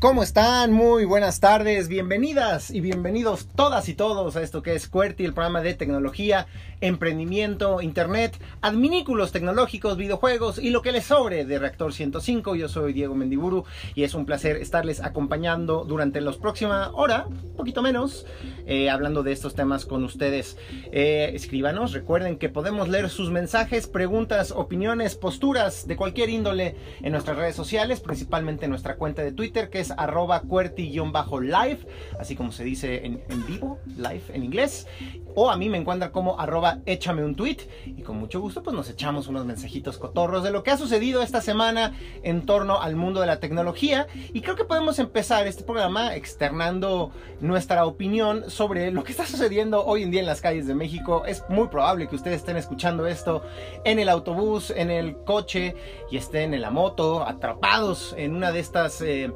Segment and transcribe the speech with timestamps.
[0.00, 0.72] ¿Cómo están?
[0.72, 5.34] Muy buenas tardes, bienvenidas y bienvenidos todas y todos a esto que es QWERTY, el
[5.34, 6.46] programa de tecnología,
[6.80, 12.54] emprendimiento, internet, adminículos tecnológicos, videojuegos y lo que les sobre de Reactor 105.
[12.54, 13.64] Yo soy Diego Mendiburu
[13.96, 18.24] y es un placer estarles acompañando durante la próxima hora, un poquito menos,
[18.66, 20.56] eh, hablando de estos temas con ustedes.
[20.92, 27.10] Eh, escríbanos, recuerden que podemos leer sus mensajes, preguntas, opiniones, posturas de cualquier índole en
[27.10, 31.78] nuestras redes sociales, principalmente en nuestra cuenta de Twitter que es arroba cuerti-live,
[32.18, 34.86] así como se dice en, vivo, live en inglés.
[35.34, 38.74] O a mí me encuentra como arroba échame un tweet y con mucho gusto pues
[38.74, 41.92] nos echamos unos mensajitos cotorros de lo que ha sucedido esta semana
[42.24, 44.08] en torno al mundo de la tecnología.
[44.32, 49.84] Y creo que podemos empezar este programa externando nuestra opinión sobre lo que está sucediendo
[49.84, 51.24] hoy en día en las calles de México.
[51.26, 53.42] Es muy probable que ustedes estén escuchando esto
[53.84, 55.76] en el autobús, en el coche
[56.10, 59.00] y estén en la moto, atrapados en una de estas...
[59.02, 59.32] Eh,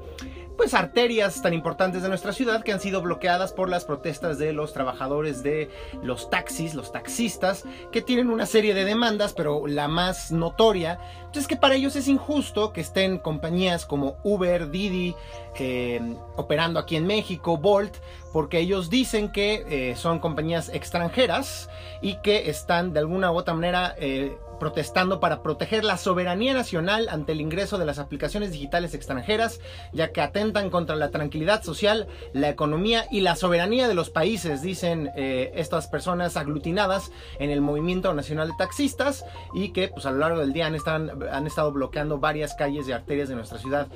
[0.57, 4.53] pues arterias tan importantes de nuestra ciudad que han sido bloqueadas por las protestas de
[4.53, 5.71] los trabajadores de
[6.03, 10.99] los taxis, los taxistas, que tienen una serie de demandas, pero la más notoria
[11.39, 15.15] es que para ellos es injusto que estén compañías como Uber, Didi,
[15.59, 16.01] eh,
[16.37, 17.97] operando aquí en México, Bolt,
[18.33, 23.55] porque ellos dicen que eh, son compañías extranjeras y que están de alguna u otra
[23.55, 28.95] manera eh, protestando para proteger la soberanía nacional ante el ingreso de las aplicaciones digitales
[28.95, 29.59] extranjeras,
[29.93, 34.63] ya que atentan contra la tranquilidad social, la economía y la soberanía de los países,
[34.63, 40.13] dicen eh, estas personas aglutinadas en el Movimiento Nacional de Taxistas y que pues, a
[40.13, 43.59] lo largo del día han, están, han estado bloqueando varias calles y arterias de nuestra
[43.59, 43.89] ciudad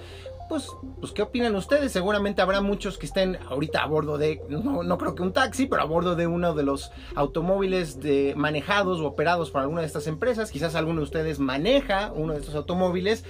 [0.48, 0.68] pues,
[1.00, 1.92] pues, ¿qué opinan ustedes?
[1.92, 5.66] Seguramente habrá muchos que estén ahorita a bordo de, no, no creo que un taxi,
[5.66, 9.86] pero a bordo de uno de los automóviles de, manejados o operados por alguna de
[9.86, 10.50] estas empresas.
[10.50, 13.24] Quizás alguno de ustedes maneja uno de estos automóviles.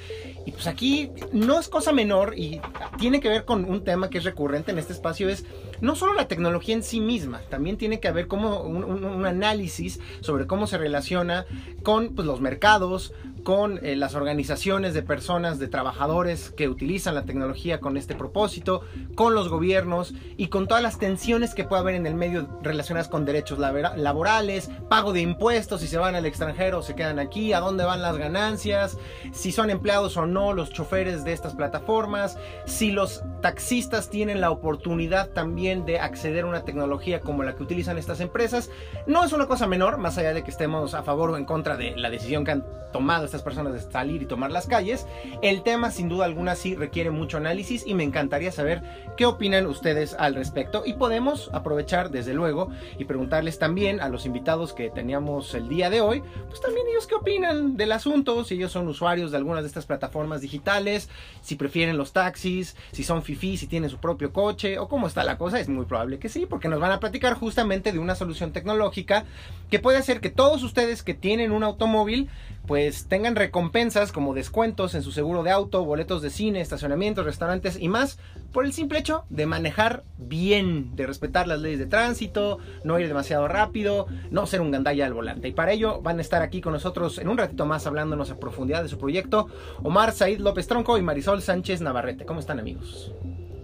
[0.44, 2.60] Y pues aquí no es cosa menor y
[2.98, 5.44] tiene que ver con un tema que es recurrente en este espacio, es
[5.80, 10.46] no solo la tecnología en sí misma, también tiene que haber como un, análisis sobre
[10.46, 11.46] cómo se relaciona
[11.82, 13.12] con pues, los mercados,
[13.42, 18.82] con eh, las organizaciones de personas, de trabajadores que utilizan la tecnología con este propósito,
[19.14, 23.08] con los gobiernos y con todas las tensiones que puede haber en el medio relacionadas
[23.08, 27.52] con derechos laborales, pago de impuestos, si se van al extranjero o se quedan aquí,
[27.52, 28.98] a dónde van las ganancias,
[29.32, 34.50] si son empleados o no los choferes de estas plataformas, si los taxistas tienen la
[34.50, 38.70] oportunidad también de acceder a una tecnología como la que utilizan estas empresas.
[39.06, 41.76] No es una cosa menor, más allá de que estemos a favor o en contra
[41.76, 45.06] de la decisión que han tomado estas personas de salir y tomar las calles.
[45.42, 48.82] El tema sin duda alguna sí requiere mucho análisis y me encantaría saber
[49.16, 54.24] qué opinan ustedes al respecto y podemos aprovechar desde luego y preguntarles también a los
[54.24, 58.54] invitados que teníamos el día de hoy, pues también ellos qué opinan del asunto, si
[58.54, 61.08] ellos son usuarios de algunas de estas plataformas digitales,
[61.42, 65.24] si prefieren los taxis, si son fifi, si tienen su propio coche o cómo está
[65.24, 68.14] la cosa, es muy probable que sí, porque nos van a platicar justamente de una
[68.14, 69.24] solución tecnológica
[69.70, 72.28] que puede hacer que todos ustedes que tienen un automóvil
[72.66, 77.78] pues tengan recompensas como descuentos en su seguro de auto, boletos de cine, estacionamientos, restaurantes
[77.80, 78.18] y más
[78.52, 83.06] por el simple hecho de manejar bien, de respetar las leyes de tránsito, no ir
[83.06, 85.48] demasiado rápido, no ser un gandalla al volante.
[85.48, 88.40] Y para ello van a estar aquí con nosotros en un ratito más hablándonos a
[88.40, 89.48] profundidad de su proyecto
[89.82, 92.24] Omar Said López Tronco y Marisol Sánchez Navarrete.
[92.24, 93.12] ¿Cómo están amigos?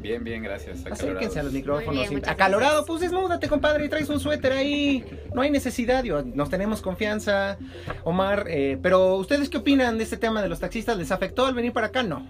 [0.03, 0.85] Bien, bien, gracias.
[0.85, 2.09] Acérquense a los micrófonos.
[2.09, 2.87] Bien, Acalorado, gracias.
[2.87, 5.05] pues desnúdate, compadre, y traes un suéter ahí.
[5.35, 7.57] No hay necesidad, digo, nos tenemos confianza,
[8.05, 8.47] Omar.
[8.49, 10.97] Eh, pero, ¿ustedes qué opinan de este tema de los taxistas?
[10.97, 12.03] ¿Les afectó al venir para acá?
[12.03, 12.27] No.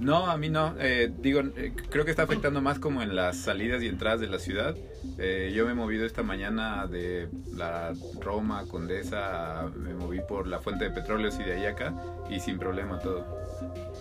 [0.00, 0.74] No, a mí no.
[0.78, 4.28] Eh, digo, eh, creo que está afectando más como en las salidas y entradas de
[4.28, 4.74] la ciudad.
[5.18, 10.58] Eh, yo me he movido esta mañana de la Roma, Condesa, me moví por la
[10.58, 11.94] Fuente de Petróleos y de ahí acá
[12.30, 13.26] y sin problema todo.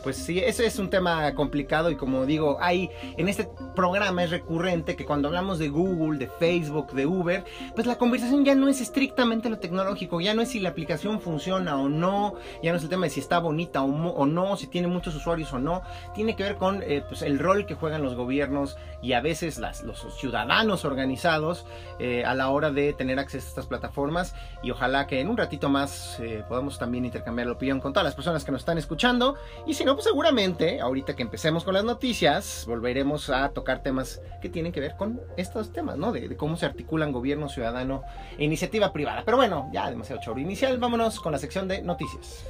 [0.03, 4.31] Pues sí, ese es un tema complicado y como digo, hay en este programa es
[4.31, 7.43] recurrente que cuando hablamos de Google, de Facebook, de Uber,
[7.75, 11.21] pues la conversación ya no es estrictamente lo tecnológico, ya no es si la aplicación
[11.21, 14.57] funciona o no, ya no es el tema de si está bonita o, o no,
[14.57, 15.81] si tiene muchos usuarios o no,
[16.13, 19.59] tiene que ver con eh, pues el rol que juegan los gobiernos y a veces
[19.59, 21.65] los ciudadanos organizados
[21.99, 25.37] eh, a la hora de tener acceso a estas plataformas y ojalá que en un
[25.37, 28.77] ratito más eh, podamos también intercambiar la opinión con todas las personas que nos están
[28.77, 29.35] escuchando.
[29.65, 34.49] Y si pues seguramente ahorita que empecemos con las noticias volveremos a tocar temas que
[34.49, 36.11] tienen que ver con estos temas, ¿no?
[36.11, 38.03] De, de cómo se articulan gobierno ciudadano
[38.37, 39.23] e iniciativa privada.
[39.25, 42.45] Pero bueno, ya demasiado choro inicial, vámonos con la sección de noticias.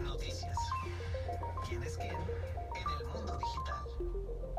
[0.00, 0.35] Noticias.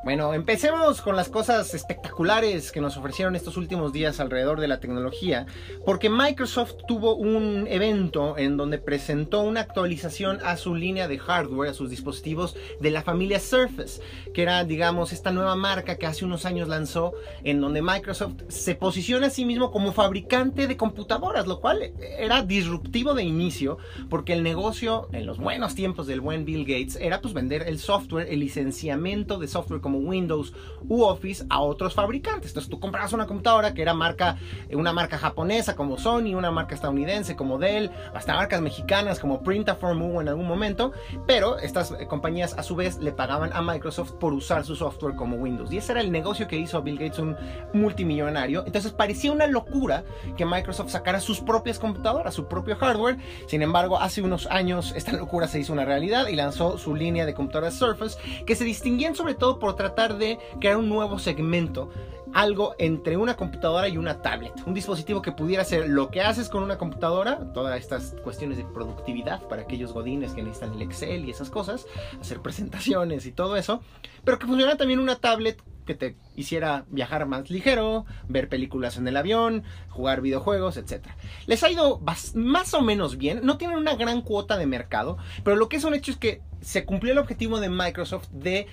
[0.08, 4.80] Bueno, empecemos con las cosas espectaculares que nos ofrecieron estos últimos días alrededor de la
[4.80, 5.48] tecnología,
[5.86, 11.72] porque Microsoft tuvo un evento en donde presentó una actualización a su línea de hardware,
[11.72, 14.02] a sus dispositivos de la familia Surface,
[14.34, 17.12] que era, digamos, esta nueva marca que hace unos años lanzó,
[17.44, 22.44] en donde Microsoft se posiciona a sí mismo como fabricante de computadoras, lo cual era
[22.44, 23.78] disruptivo de inicio,
[24.10, 27.78] porque el negocio, en los buenos tiempos del buen Bill Gates, era pues vender el
[27.78, 30.54] software, el licenciamiento de software como Windows
[30.88, 32.52] u Office a otros fabricantes.
[32.52, 34.38] Entonces tú comprabas una computadora que era marca,
[34.72, 40.02] una marca japonesa como Sony, una marca estadounidense como Dell, hasta marcas mexicanas como Printaform
[40.02, 40.92] hubo en algún momento,
[41.26, 45.38] pero estas compañías a su vez le pagaban a Microsoft por usar su software como
[45.38, 45.72] Windows.
[45.72, 47.36] Y ese era el negocio que hizo Bill Gates un
[47.74, 48.64] multimillonario.
[48.66, 50.04] Entonces parecía una locura
[50.36, 53.18] que Microsoft sacara sus propias computadoras, su propio hardware.
[53.48, 57.26] Sin embargo, hace unos años esta locura se hizo una realidad y lanzó su línea
[57.26, 61.90] de computadoras Surface que se distinguían sobre todo por tratar de crear un nuevo segmento
[62.34, 64.54] algo entre una computadora y una tablet.
[64.66, 68.66] Un dispositivo que pudiera ser lo que haces con una computadora, todas estas cuestiones de
[68.66, 71.86] productividad para aquellos godines que necesitan el Excel y esas cosas,
[72.20, 73.82] hacer presentaciones y todo eso,
[74.24, 79.08] pero que funcionara también una tablet que te hiciera viajar más ligero, ver películas en
[79.08, 81.08] el avión, jugar videojuegos, etc.
[81.46, 82.02] Les ha ido
[82.36, 85.86] más o menos bien, no tienen una gran cuota de mercado, pero lo que es
[85.86, 88.68] un hecho es que se cumplió el objetivo de Microsoft de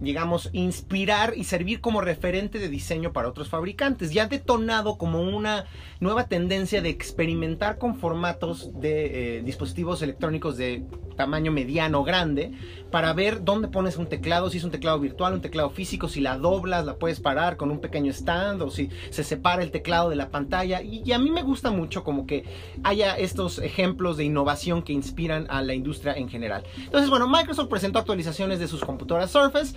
[0.00, 4.12] digamos, inspirar y servir como referente de diseño para otros fabricantes.
[4.12, 5.66] Ya ha detonado como una
[6.00, 10.84] nueva tendencia de experimentar con formatos de eh, dispositivos electrónicos de
[11.16, 12.52] tamaño mediano grande
[12.90, 16.20] para ver dónde pones un teclado, si es un teclado virtual, un teclado físico, si
[16.20, 20.10] la doblas, la puedes parar con un pequeño stand o si se separa el teclado
[20.10, 20.82] de la pantalla.
[20.82, 22.44] Y, y a mí me gusta mucho como que
[22.84, 26.64] haya estos ejemplos de innovación que inspiran a la industria en general.
[26.78, 29.74] Entonces, bueno, Microsoft presentó actualizaciones de sus computadoras Surface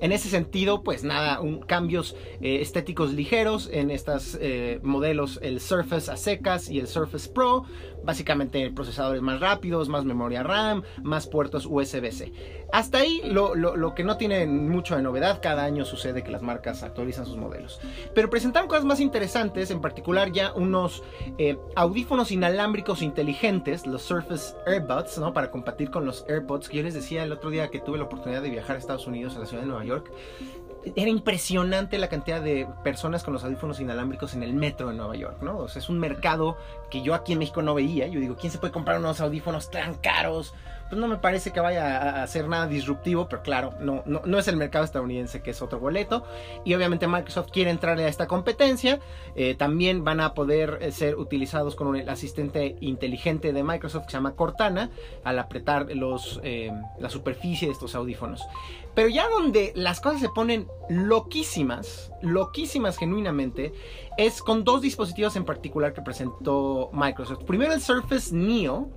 [0.00, 6.10] en ese sentido, pues nada, cambios eh, estéticos ligeros en estos eh, modelos, el Surface
[6.10, 7.64] a secas y el Surface Pro.
[8.04, 12.32] Básicamente procesadores más rápidos, más memoria RAM, más puertos USB-C.
[12.72, 16.82] Hasta ahí lo, que no tiene mucho de novedad, cada año sucede que las marcas
[16.82, 17.80] actualizan sus modelos.
[18.14, 21.02] Pero presentaron cosas más interesantes, en particular ya unos
[21.38, 25.32] eh, audífonos inalámbricos inteligentes, los Surface AirBuds, ¿no?
[25.32, 28.04] Para compartir con los AirPods, que yo les decía el otro día que tuve la
[28.04, 29.87] oportunidad de viajar a Estados Unidos, a la ciudad de Nueva York
[30.96, 35.16] era impresionante la cantidad de personas con los audífonos inalámbricos en el metro de Nueva
[35.16, 35.58] York, ¿no?
[35.58, 36.56] O sea, es un mercado
[36.90, 38.06] que yo aquí en México no veía.
[38.06, 40.54] Yo digo, ¿quién se puede comprar unos audífonos tan caros?
[40.88, 44.48] Pues no me parece que vaya a ser nada disruptivo, pero claro, no, no, es
[44.48, 46.24] el mercado estadounidense que es otro boleto.
[46.64, 49.00] Y obviamente Microsoft quiere entrarle a esta competencia.
[49.34, 54.12] Eh, también van a poder eh, ser utilizados con el asistente inteligente de Microsoft que
[54.12, 54.90] se llama Cortana
[55.24, 58.46] al apretar los, eh, la superficie de estos audífonos.
[58.94, 63.72] Pero ya donde las cosas se ponen loquísimas, loquísimas genuinamente,
[64.16, 67.44] es con dos dispositivos en particular que presentó Microsoft.
[67.44, 68.90] Primero el Surface Neo,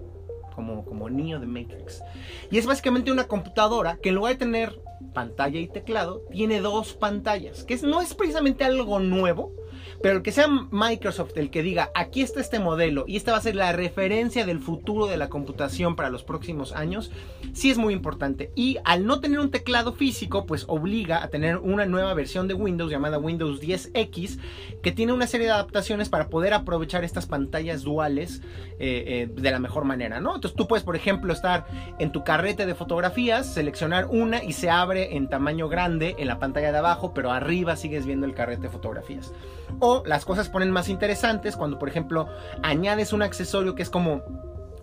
[0.62, 2.04] como, como Neo de Matrix.
[2.52, 4.80] Y es básicamente una computadora que en lugar de tener
[5.14, 9.52] pantalla y teclado, tiene dos pantallas, que no es precisamente algo nuevo,
[10.02, 13.38] pero el que sea Microsoft el que diga, aquí está este modelo y esta va
[13.38, 17.12] a ser la referencia del futuro de la computación para los próximos años,
[17.54, 18.52] sí es muy importante.
[18.56, 22.54] Y al no tener un teclado físico, pues obliga a tener una nueva versión de
[22.54, 24.40] Windows llamada Windows 10X,
[24.82, 28.42] que tiene una serie de adaptaciones para poder aprovechar estas pantallas duales
[28.80, 30.36] eh, eh, de la mejor manera, ¿no?
[30.36, 31.66] Entonces tú puedes, por ejemplo, estar
[32.00, 36.40] en tu carrete de fotografías, seleccionar una y se abre en tamaño grande en la
[36.40, 39.34] pantalla de abajo, pero arriba sigues viendo el carrete de fotografías.
[39.80, 42.28] O las cosas ponen más interesantes cuando, por ejemplo,
[42.64, 44.22] añades un accesorio que es como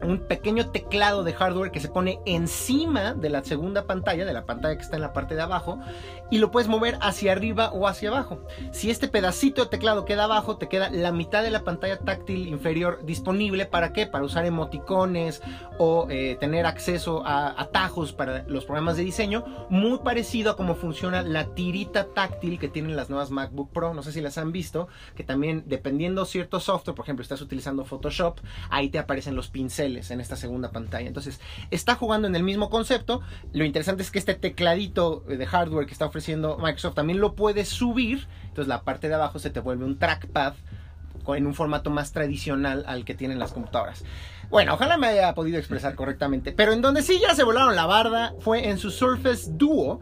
[0.03, 4.45] un pequeño teclado de hardware que se pone encima de la segunda pantalla, de la
[4.45, 5.81] pantalla que está en la parte de abajo,
[6.31, 8.41] y lo puedes mover hacia arriba o hacia abajo.
[8.71, 12.49] Si este pedacito de teclado queda abajo, te queda la mitad de la pantalla táctil
[12.49, 13.67] inferior disponible.
[13.67, 14.07] ¿Para qué?
[14.07, 15.43] Para usar emoticones
[15.79, 19.45] o eh, tener acceso a atajos para los programas de diseño.
[19.71, 23.95] Muy parecido a cómo funciona la tirita táctil que tienen las nuevas MacBook Pro.
[23.95, 27.85] No sé si las han visto, que también dependiendo cierto software, por ejemplo, estás utilizando
[27.85, 28.41] Photoshop,
[28.71, 31.09] ahí te aparecen los pinceles en esta segunda pantalla.
[31.09, 31.41] Entonces,
[31.71, 33.23] está jugando en el mismo concepto.
[33.53, 37.69] Lo interesante es que este tecladito de hardware que está ofreciendo Microsoft también lo puedes
[37.69, 38.27] subir.
[38.45, 40.55] Entonces, la parte de abajo se te vuelve un trackpad
[41.37, 44.05] en un formato más tradicional al que tienen las computadoras.
[44.51, 46.53] Bueno, ojalá me haya podido expresar correctamente.
[46.53, 50.01] Pero en donde sí ya se volaron la barda fue en su Surface Duo.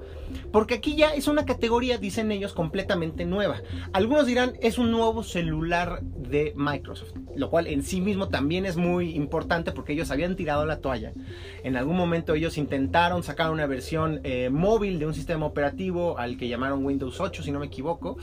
[0.53, 3.63] Porque aquí ya es una categoría, dicen ellos, completamente nueva.
[3.93, 8.77] Algunos dirán es un nuevo celular de Microsoft, lo cual en sí mismo también es
[8.77, 11.13] muy importante porque ellos habían tirado la toalla.
[11.63, 16.37] En algún momento ellos intentaron sacar una versión eh, móvil de un sistema operativo al
[16.37, 18.17] que llamaron Windows 8, si no me equivoco,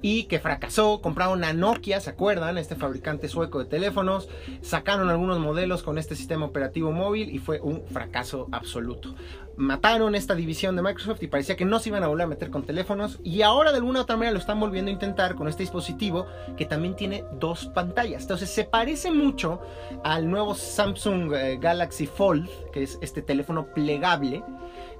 [0.00, 1.00] y que fracasó.
[1.00, 2.58] Compraron a Nokia, ¿se acuerdan?
[2.58, 4.28] Este fabricante sueco de teléfonos.
[4.60, 9.14] Sacaron algunos modelos con este sistema operativo móvil y fue un fracaso absoluto
[9.58, 12.48] mataron esta división de Microsoft y parecía que no se iban a volver a meter
[12.48, 15.48] con teléfonos y ahora de alguna u otra manera lo están volviendo a intentar con
[15.48, 18.22] este dispositivo que también tiene dos pantallas.
[18.22, 19.60] Entonces se parece mucho
[20.04, 24.44] al nuevo Samsung eh, Galaxy Fold, que es este teléfono plegable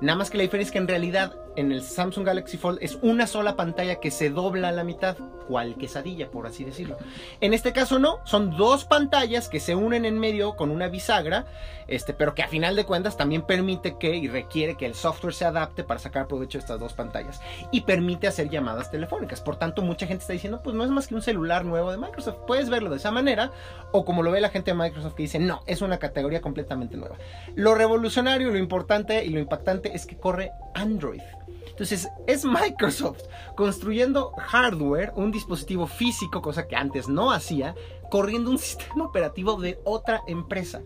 [0.01, 2.99] Nada más que la diferencia es que en realidad en el Samsung Galaxy Fold es
[3.03, 5.17] una sola pantalla que se dobla a la mitad,
[5.49, 6.97] cual quesadilla, por así decirlo.
[7.41, 11.47] En este caso no, son dos pantallas que se unen en medio con una bisagra,
[11.89, 15.35] este, pero que a final de cuentas también permite que y requiere que el software
[15.35, 17.41] se adapte para sacar provecho de estas dos pantallas
[17.73, 19.41] y permite hacer llamadas telefónicas.
[19.41, 21.99] Por tanto, mucha gente está diciendo, pues no es más que un celular nuevo de
[21.99, 22.39] Microsoft.
[22.47, 23.51] Puedes verlo de esa manera
[23.91, 26.97] o como lo ve la gente de Microsoft que dice, no, es una categoría completamente
[26.97, 27.17] nueva.
[27.57, 31.21] Lo revolucionario, lo importante y lo impactante es que corre Android.
[31.69, 33.23] Entonces es Microsoft
[33.55, 37.75] construyendo hardware, un dispositivo físico, cosa que antes no hacía,
[38.11, 40.83] corriendo un sistema operativo de otra empresa.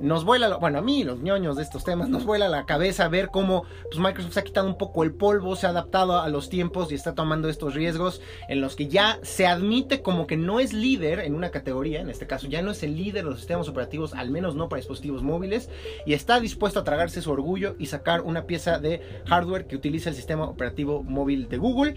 [0.00, 3.28] Nos vuela, bueno, a mí, los ñoños de estos temas, nos vuela la cabeza ver
[3.30, 6.48] cómo pues, Microsoft se ha quitado un poco el polvo, se ha adaptado a los
[6.48, 10.58] tiempos y está tomando estos riesgos en los que ya se admite como que no
[10.58, 13.38] es líder en una categoría, en este caso ya no es el líder de los
[13.38, 15.70] sistemas operativos, al menos no para dispositivos móviles,
[16.06, 20.10] y está dispuesto a tragarse su orgullo y sacar una pieza de hardware que utiliza
[20.10, 21.96] el sistema operativo móvil de Google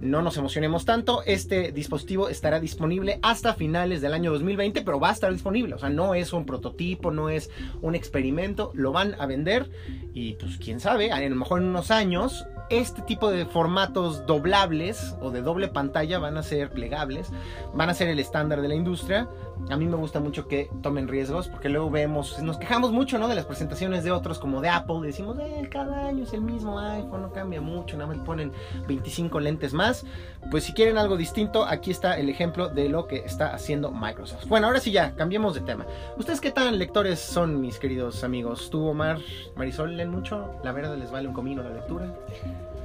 [0.00, 5.10] no nos emocionemos tanto, este dispositivo estará disponible hasta finales del año 2020, pero va
[5.10, 7.50] a estar disponible, o sea, no es un prototipo, no es
[7.82, 9.70] un experimento, lo van a vender
[10.14, 15.16] y pues quién sabe, a lo mejor en unos años este tipo de formatos doblables
[15.20, 17.28] o de doble pantalla van a ser plegables,
[17.74, 19.28] van a ser el estándar de la industria.
[19.68, 23.28] A mí me gusta mucho que tomen riesgos porque luego vemos, nos quejamos mucho ¿no?
[23.28, 26.78] de las presentaciones de otros como de Apple, decimos, eh, cada año es el mismo
[26.78, 28.52] iPhone, no cambia mucho, nada más ponen
[28.88, 30.04] 25 lentes más.
[30.50, 34.46] Pues si quieren algo distinto, aquí está el ejemplo de lo que está haciendo Microsoft.
[34.46, 35.86] Bueno, ahora sí ya, cambiemos de tema.
[36.16, 38.70] ¿Ustedes qué tan lectores son, mis queridos amigos?
[38.70, 39.18] ¿Tú, Omar,
[39.56, 40.50] Marisol, leen mucho?
[40.64, 42.14] ¿La verdad les vale un comino la lectura?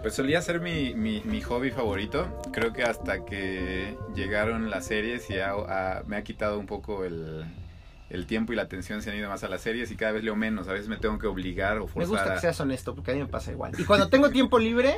[0.06, 2.28] Pues solía ser mi, mi, hobby favorito.
[2.54, 5.34] Creo que hasta que llegaron las series y
[6.06, 7.44] me ha quitado un poco el,
[8.12, 10.24] el tiempo y la atención se han ido más a las series y cada vez
[10.24, 10.68] leo menos.
[10.68, 12.02] A veces me tengo que obligar o forzar.
[12.02, 13.72] Me gusta que seas honesto porque a mí me pasa igual.
[13.80, 14.94] Y cuando tengo tiempo libre,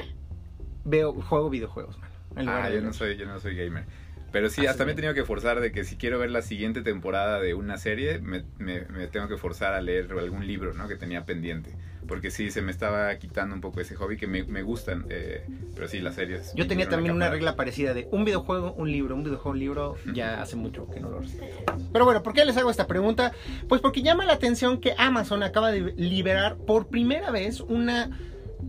[0.83, 2.49] veo, juego videojuegos, man.
[2.49, 3.85] Ah, yo no, soy, yo no soy gamer.
[4.31, 6.81] Pero sí, hasta me he tenido que forzar de que si quiero ver la siguiente
[6.81, 10.87] temporada de una serie, me, me, me tengo que forzar a leer algún libro, ¿no?
[10.87, 11.73] Que tenía pendiente
[12.07, 15.45] porque sí, se me estaba quitando un poco ese hobby que me, me gustan, eh,
[15.75, 16.53] pero sí, las series.
[16.55, 19.95] Yo tenía también una regla parecida de un videojuego, un libro, un videojuego, un libro,
[20.13, 21.57] ya hace mucho que no lo respeto.
[21.91, 23.33] Pero bueno, ¿por qué les hago esta pregunta?
[23.67, 28.17] Pues porque llama la atención que Amazon acaba de liberar por primera vez una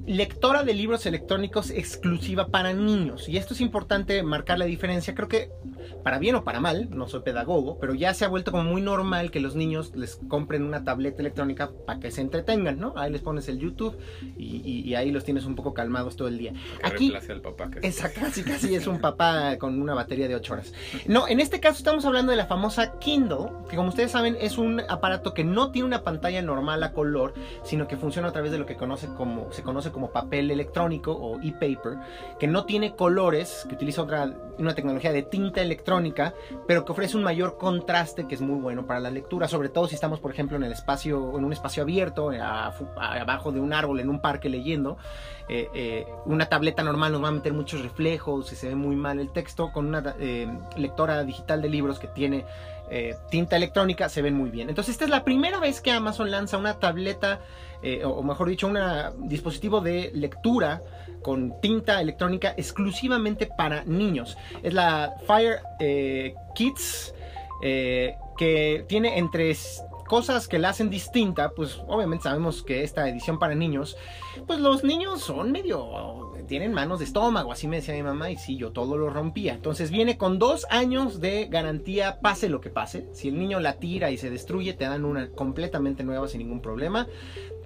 [0.07, 3.29] lectora de libros electrónicos exclusiva para niños.
[3.29, 5.15] Y esto es importante marcar la diferencia.
[5.15, 5.51] Creo que
[6.03, 8.81] para bien o para mal, no soy pedagogo, pero ya se ha vuelto como muy
[8.81, 12.95] normal que los niños les compren una tableta electrónica para que se entretengan, ¿no?
[12.97, 13.97] Ahí les pones el YouTube
[14.37, 16.53] y, ahí los tienes un poco calmados todo el día.
[16.83, 17.71] Aquí, al papá.
[17.83, 20.73] Exacto, casi casi es un papá con una batería de 8 horas.
[21.07, 24.59] No, en este caso estamos hablando de la famosa Kindle, que como ustedes saben es
[24.59, 28.53] un aparato que no tiene una pantalla normal a color, sino que funciona a través
[28.53, 31.99] de lo que conoce como, se conoce como papel electrónico o e-paper,
[32.39, 36.35] que no tiene colores, que utiliza otra, una tecnología de tinta electrónica,
[36.67, 39.89] pero que ofrece un mayor contraste que es muy bueno para la lectura, sobre todo
[39.89, 44.01] si estamos, por ejemplo, en el espacio, en un espacio abierto, abajo de un árbol,
[44.01, 44.99] en un parque leyendo.
[45.49, 48.97] Eh, eh, una tableta normal nos va a meter muchos reflejos y se ve muy
[48.97, 49.73] mal el texto.
[49.73, 52.45] Con una eh, lectora digital de libros que tiene
[53.31, 54.71] tinta electrónica se ven muy bien.
[54.71, 57.39] Entonces esta es la primera vez que Amazon lanza una tableta,
[58.05, 60.83] o mejor dicho, un dispositivo de lectura
[61.23, 64.37] con tinta electrónica exclusivamente para niños.
[64.63, 65.61] Es la Fire
[66.55, 67.15] Kids.
[67.61, 69.55] que tiene entre
[70.07, 73.97] cosas que la hacen distinta, pues obviamente sabemos que esta edición para niños,
[74.47, 78.39] pues los niños son medio, tienen manos de estómago, así me decía mi mamá, y
[78.39, 79.53] sí, yo todo lo rompía.
[79.53, 83.07] Entonces viene con dos años de garantía, pase lo que pase.
[83.13, 86.63] Si el niño la tira y se destruye, te dan una completamente nueva sin ningún
[86.63, 87.07] problema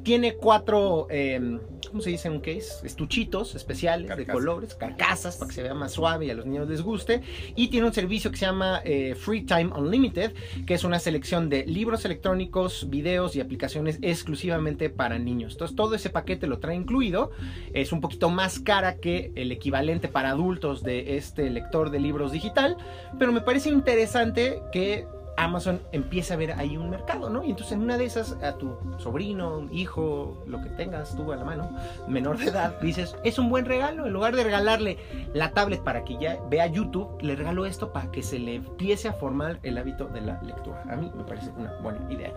[0.03, 2.85] tiene cuatro, eh, ¿cómo se dice en un case?
[2.85, 6.69] Estuchitos especiales de colores, carcasas, para que se vea más suave y a los niños
[6.69, 7.23] les guste.
[7.55, 10.33] Y tiene un servicio que se llama eh, Free Time Unlimited,
[10.67, 15.53] que es una selección de libros electrónicos, videos y aplicaciones exclusivamente para niños.
[15.53, 17.31] Entonces todo ese paquete lo trae incluido.
[17.73, 22.33] Es un poquito más cara que el equivalente para adultos de este lector de libros
[22.33, 22.77] digital,
[23.19, 27.43] pero me parece interesante que Amazon empieza a ver ahí un mercado, ¿no?
[27.43, 31.37] Y entonces en una de esas a tu sobrino, hijo, lo que tengas tú a
[31.37, 31.71] la mano,
[32.07, 34.07] menor de edad, dices, es un buen regalo.
[34.07, 34.99] En lugar de regalarle
[35.33, 39.09] la tablet para que ya vea YouTube, le regalo esto para que se le empiece
[39.09, 40.83] a formar el hábito de la lectura.
[40.89, 42.33] A mí me parece una buena idea.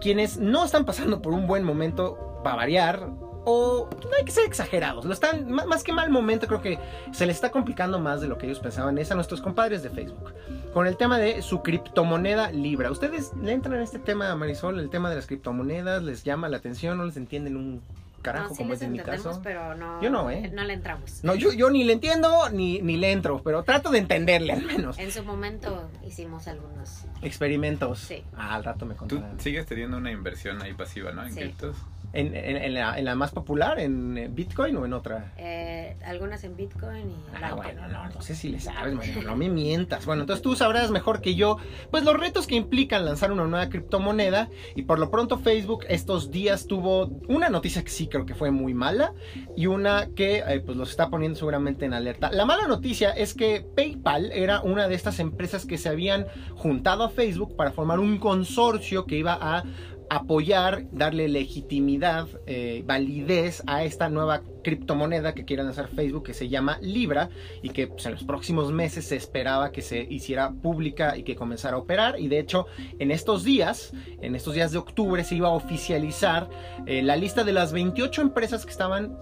[0.00, 3.10] Quienes no están pasando por un buen momento, para variar,
[3.52, 6.78] o no hay que ser exagerados, lo están, má- más que mal momento, creo que
[7.12, 9.90] se les está complicando más de lo que ellos pensaban, es a nuestros compadres de
[9.90, 10.32] Facebook,
[10.72, 12.90] con el tema de su criptomoneda Libra.
[12.90, 16.02] ¿Ustedes le entran en este tema, Marisol, el tema de las criptomonedas?
[16.02, 16.98] ¿Les llama la atención?
[16.98, 17.80] ¿No les entienden un
[18.22, 19.40] carajo no, sí como es en mi caso?
[19.42, 20.50] pero no, Yo no, ¿eh?
[20.52, 21.24] no le entramos.
[21.24, 24.62] No, yo, yo ni le entiendo ni, ni le entro, pero trato de entenderle al
[24.64, 24.98] menos.
[24.98, 27.04] En su momento hicimos algunos.
[27.22, 27.98] Experimentos.
[28.00, 28.22] Sí.
[28.36, 29.40] Ah, al rato me Tú contarán.
[29.40, 31.22] sigues teniendo una inversión ahí pasiva, ¿no?
[31.24, 31.40] En Sí.
[31.40, 31.76] criptos.
[32.12, 35.32] ¿En, en- en la, en la más popular, en eh, Bitcoin o en otra?
[35.38, 39.48] eh, algunas en Bitcoin y Ah, bueno, no, no sé si le sabes, no me
[39.48, 40.06] mientas.
[40.06, 41.58] Bueno, entonces tú sabrás mejor que yo,
[41.90, 44.48] pues los retos que implican lanzar una nueva criptomoneda.
[44.74, 48.50] Y por lo pronto Facebook estos días tuvo una noticia que sí creo que fue
[48.50, 49.12] muy mala
[49.56, 52.30] y una que eh, pues los está poniendo seguramente en alerta.
[52.32, 56.26] La mala noticia es que PayPal era una de estas empresas que se habían
[56.56, 59.62] juntado a Facebook para formar un consorcio que iba a
[60.10, 66.48] apoyar, darle legitimidad, eh, validez a esta nueva criptomoneda que quiere lanzar Facebook que se
[66.48, 67.30] llama Libra
[67.62, 71.36] y que pues, en los próximos meses se esperaba que se hiciera pública y que
[71.36, 72.18] comenzara a operar.
[72.18, 72.66] Y de hecho
[72.98, 76.50] en estos días, en estos días de octubre se iba a oficializar
[76.86, 79.16] eh, la lista de las 28 empresas que estaban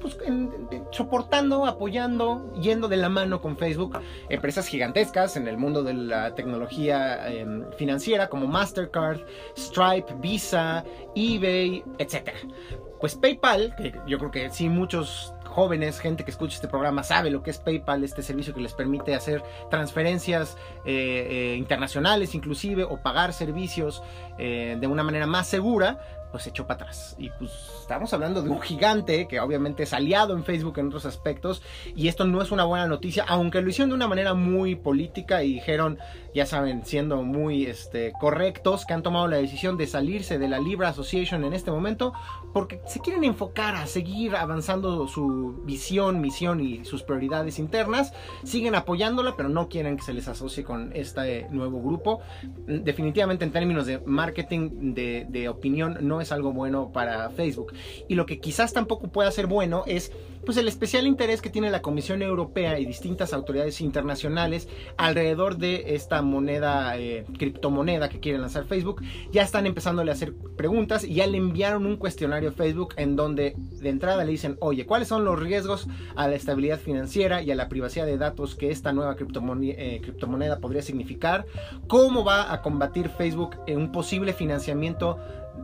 [0.00, 0.16] pues,
[0.90, 3.98] soportando, apoyando, yendo de la mano con Facebook,
[4.28, 7.46] empresas gigantescas en el mundo de la tecnología eh,
[7.76, 9.20] financiera como Mastercard,
[9.56, 10.84] Stripe, Visa,
[11.14, 12.30] eBay, etc.
[13.00, 17.30] Pues PayPal, que yo creo que sí muchos jóvenes, gente que escucha este programa sabe
[17.30, 22.84] lo que es PayPal, este servicio que les permite hacer transferencias eh, eh, internacionales inclusive
[22.84, 24.02] o pagar servicios
[24.38, 26.00] eh, de una manera más segura,
[26.32, 27.14] pues se echó para atrás.
[27.18, 31.04] Y pues estamos hablando de un gigante que obviamente es aliado en Facebook en otros
[31.04, 31.62] aspectos
[31.94, 35.44] y esto no es una buena noticia, aunque lo hicieron de una manera muy política
[35.44, 35.98] y dijeron,
[36.34, 40.58] ya saben, siendo muy este, correctos, que han tomado la decisión de salirse de la
[40.58, 42.14] Libra Association en este momento
[42.52, 48.12] porque se quieren enfocar a seguir avanzando su visión, misión y sus prioridades internas.
[48.44, 52.20] Siguen apoyándola, pero no quieren que se les asocie con este nuevo grupo.
[52.66, 57.72] Definitivamente en términos de marketing, de, de opinión, no es algo bueno para Facebook.
[58.08, 60.12] Y lo que quizás tampoco pueda ser bueno es
[60.44, 65.94] pues el especial interés que tiene la Comisión Europea y distintas autoridades internacionales alrededor de
[65.94, 69.02] esta moneda, eh, criptomoneda que quiere lanzar Facebook.
[69.30, 73.14] Ya están empezándole a hacer preguntas y ya le enviaron un cuestionario a Facebook en
[73.14, 77.50] donde de entrada le dicen, oye, ¿cuáles son los riesgos a la estabilidad financiera y
[77.50, 81.46] a la privacidad de datos que esta nueva eh, criptomoneda podría significar?
[81.86, 85.18] ¿Cómo va a combatir Facebook en un posible financiamiento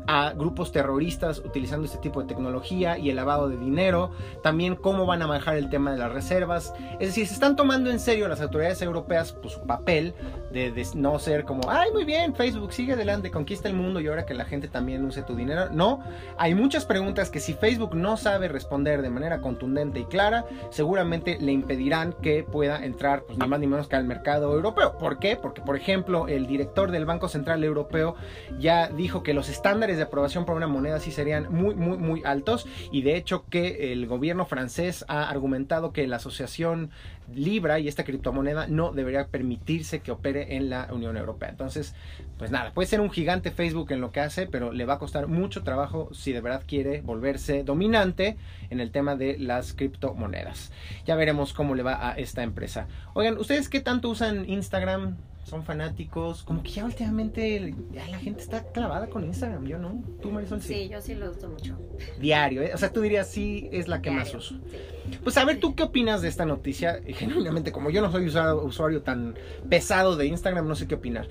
[0.09, 4.11] a grupos terroristas utilizando este tipo de tecnología y el lavado de dinero,
[4.42, 7.90] también cómo van a manejar el tema de las reservas, es decir, se están tomando
[7.90, 10.14] en serio las autoridades europeas pues, su papel
[10.51, 14.09] de, de no ser como, ay, muy bien, Facebook sigue adelante, conquista el mundo y
[14.09, 16.01] ahora que la gente también use tu dinero, no,
[16.38, 21.37] hay muchas preguntas que si Facebook no sabe responder de manera contundente y clara, seguramente
[21.38, 24.97] le impedirán que pueda entrar, pues ni más ni menos que al mercado europeo.
[24.97, 25.37] ¿Por qué?
[25.37, 28.14] Porque, por ejemplo, el director del Banco Central Europeo
[28.59, 32.23] ya dijo que los estándares de aprobación para una moneda sí serían muy, muy, muy
[32.25, 36.91] altos y de hecho que el gobierno francés ha argumentado que la asociación
[37.35, 41.51] Libra y esta criptomoneda no debería permitirse que opere en la Unión Europea.
[41.51, 41.95] Entonces,
[42.39, 44.99] pues nada, puede ser un gigante Facebook en lo que hace, pero le va a
[44.99, 48.39] costar mucho trabajo si de verdad quiere volverse dominante
[48.71, 50.73] en el tema de las criptomonedas.
[51.07, 52.87] Ya veremos cómo le va a esta empresa.
[53.13, 55.17] Oigan, ¿ustedes qué tanto usan Instagram?
[55.49, 56.43] ¿Son fanáticos?
[56.43, 60.03] Como que ya últimamente ya la gente está clavada con Instagram, yo no.
[60.21, 60.61] ¿Tú, Marisol?
[60.61, 61.79] Sí, yo sí lo uso mucho.
[62.21, 62.73] Diario, ¿eh?
[62.75, 64.57] O sea, tú dirías, sí, es la que más uso.
[64.71, 64.79] sí.
[65.25, 67.01] Pues a ver, ¿tú qué opinas de esta noticia?
[67.07, 69.37] Y Genuinamente, como yo no soy usuario tan
[69.71, 71.29] pesado de Instagram, no sé qué opinar.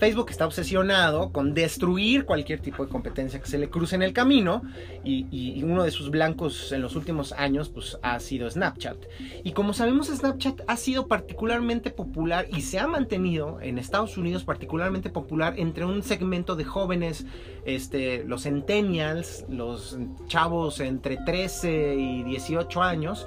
[0.00, 4.14] Facebook está obsesionado con destruir cualquier tipo de competencia que se le cruce en el
[4.14, 4.62] camino
[5.04, 8.96] y, uno de sus blancos en los últimos años pues ha sido Snapchat.
[9.44, 14.42] Y como sabemos Snapchat ha sido particularmente popular y se ha mantenido en Estados Unidos
[14.42, 17.26] particularmente popular entre un segmento de jóvenes,
[17.66, 23.26] este, los centennials, los chavos entre 13 y 18 años,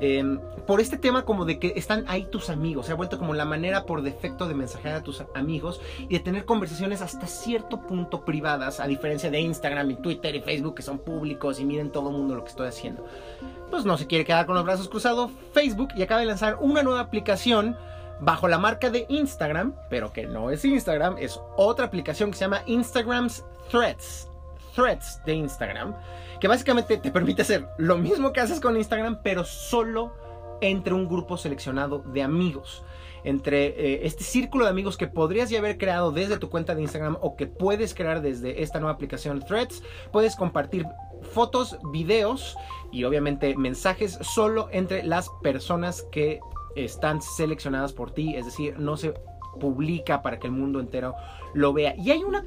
[0.00, 3.34] eh, por este tema como de que están ahí tus amigos, se ha vuelto como
[3.34, 5.80] la manera por defecto de mensajear a tus amigos
[6.12, 10.74] de tener conversaciones hasta cierto punto privadas, a diferencia de Instagram y Twitter y Facebook
[10.74, 13.06] que son públicos y miren todo el mundo lo que estoy haciendo.
[13.70, 16.82] Pues no se quiere quedar con los brazos cruzados Facebook y acaba de lanzar una
[16.82, 17.76] nueva aplicación
[18.20, 22.44] bajo la marca de Instagram, pero que no es Instagram, es otra aplicación que se
[22.44, 24.28] llama Instagram's Threads.
[24.74, 25.94] Threads de Instagram,
[26.40, 30.12] que básicamente te permite hacer lo mismo que haces con Instagram, pero solo
[30.60, 32.84] entre un grupo seleccionado de amigos.
[33.24, 36.82] Entre eh, este círculo de amigos que podrías ya haber creado desde tu cuenta de
[36.82, 40.86] Instagram o que puedes crear desde esta nueva aplicación Threads, puedes compartir
[41.22, 42.56] fotos, videos
[42.90, 46.40] y obviamente mensajes solo entre las personas que
[46.76, 49.14] están seleccionadas por ti, es decir, no se
[49.60, 51.14] publica para que el mundo entero
[51.54, 51.94] lo vea.
[51.96, 52.44] Y hay una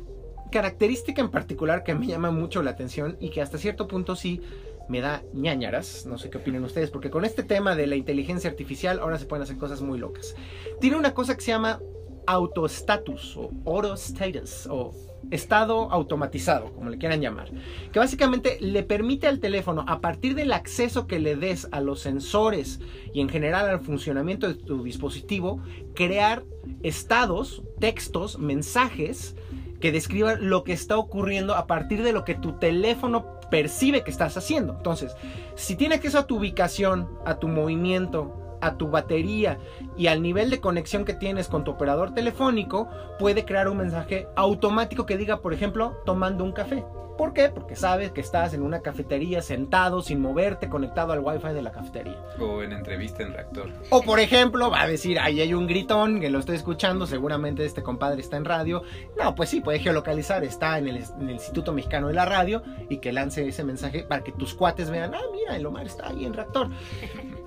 [0.51, 4.41] característica en particular que me llama mucho la atención y que hasta cierto punto sí
[4.89, 8.50] me da ñañaras, no sé qué opinan ustedes, porque con este tema de la inteligencia
[8.50, 10.36] artificial ahora se pueden hacer cosas muy locas.
[10.80, 11.80] Tiene una cosa que se llama
[12.28, 14.93] autostatus o auto status o
[15.32, 17.50] estado automatizado, como le quieran llamar,
[17.91, 22.02] que básicamente le permite al teléfono, a partir del acceso que le des a los
[22.02, 22.80] sensores
[23.13, 25.62] y en general al funcionamiento de tu dispositivo,
[25.95, 26.43] crear
[26.84, 29.36] estados, textos, mensajes
[29.80, 34.12] que describan lo que está ocurriendo a partir de lo que tu teléfono percibe que
[34.12, 34.73] estás haciendo.
[34.73, 35.15] Entonces,
[35.55, 39.60] si tiene acceso a tu ubicación, a tu movimiento, a tu batería
[39.95, 44.28] y al nivel de conexión que tienes con tu operador telefónico, puede crear un mensaje
[44.36, 46.84] automático que diga, por ejemplo, tomando un café.
[47.17, 47.47] ¿Por qué?
[47.47, 51.71] Porque sabes que estás en una cafetería sentado sin moverte, conectado al wifi de la
[51.71, 52.21] cafetería.
[52.39, 53.69] O en entrevista en reactor.
[53.89, 57.63] O por ejemplo, va a decir, ahí hay un gritón que lo estoy escuchando, seguramente
[57.63, 58.84] este compadre está en radio.
[59.17, 62.63] No, pues sí, puede geolocalizar, está en el, en el Instituto Mexicano de la Radio
[62.89, 66.10] y que lance ese mensaje para que tus cuates vean, ah, mira, el Omar está
[66.10, 66.69] ahí en reactor.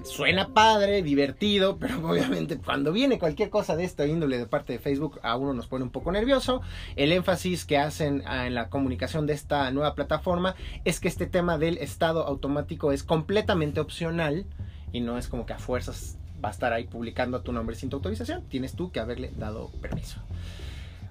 [0.04, 4.78] Suena padre, divertido, pero obviamente cuando viene cualquier cosa de esta índole de parte de
[4.78, 6.62] Facebook a uno nos pone un poco nervioso.
[6.96, 11.26] El énfasis que hacen ah, en la comunicación de esta nueva plataforma es que este
[11.26, 14.46] tema del estado automático es completamente opcional
[14.92, 17.90] y no es como que a fuerzas va a estar ahí publicando tu nombre sin
[17.90, 18.44] tu autorización.
[18.48, 20.20] Tienes tú que haberle dado permiso.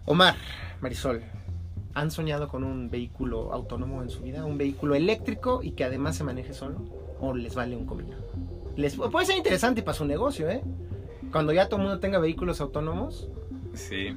[0.06, 0.36] Omar,
[0.80, 1.22] Marisol,
[1.94, 4.46] ¿han soñado con un vehículo autónomo en su vida?
[4.46, 6.86] ¿Un vehículo eléctrico y que además se maneje solo?
[7.20, 8.16] ¿O les vale un comino?
[8.78, 10.62] Les, puede ser interesante para su negocio, ¿eh?
[11.32, 13.28] Cuando ya todo el mundo tenga vehículos autónomos.
[13.74, 14.16] Sí.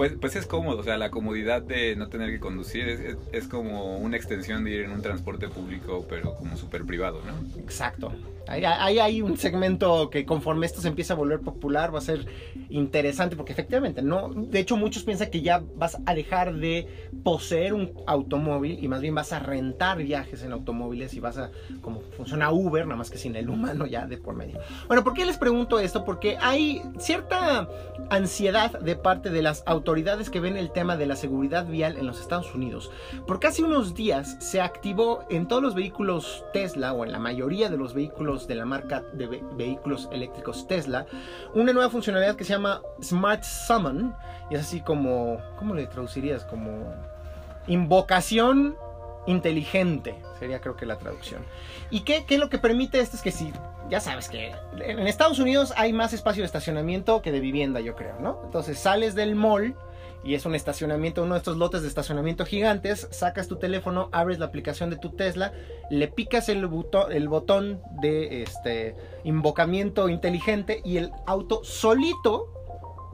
[0.00, 2.88] Pues, pues es cómodo, o sea, la comodidad de no tener que conducir
[3.32, 7.60] es, como una extensión de ir en un transporte público, pero como súper privado, ¿no?
[7.60, 8.10] Exacto.
[8.48, 12.26] Ahí hay, un segmento que conforme esto se empieza a volver popular va a ser
[12.68, 16.88] interesante porque efectivamente, no, de hecho muchos piensan que ya vas a dejar de
[17.22, 21.50] poseer un automóvil y más bien vas a rentar viajes en automóviles y vas a,
[21.80, 24.58] como funciona Uber, nada más que sin el humano ya de por medio.
[24.88, 26.04] Bueno, ¿por qué les pregunto esto?
[26.04, 27.68] Porque hay cierta
[28.08, 32.06] ansiedad de parte de las autoridades que ven el tema de la seguridad vial en
[32.06, 32.92] los Estados Unidos.
[33.26, 37.68] Por casi unos días se activó en todos los vehículos Tesla o en la mayoría
[37.68, 41.06] de los vehículos de la marca de ve vehículos eléctricos Tesla,
[41.54, 44.14] una nueva funcionalidad que se llama Smart Summon,
[44.48, 46.44] y es así como, ¿cómo le traducirías?
[46.44, 46.94] Como
[47.66, 48.76] invocación
[49.26, 51.44] inteligente, sería creo que la traducción.
[51.90, 53.16] ¿Y qué, qué es lo que permite esto?
[53.16, 53.52] Es que si,
[53.88, 57.94] ya sabes que en Estados Unidos hay más espacio de estacionamiento que de vivienda, yo
[57.94, 58.40] creo, ¿no?
[58.44, 59.76] Entonces sales del mall
[60.22, 64.38] y es un estacionamiento, uno de estos lotes de estacionamiento gigantes, sacas tu teléfono, abres
[64.38, 65.52] la aplicación de tu Tesla,
[65.90, 72.52] le picas el, botón, el botón de este invocamiento inteligente y el auto solito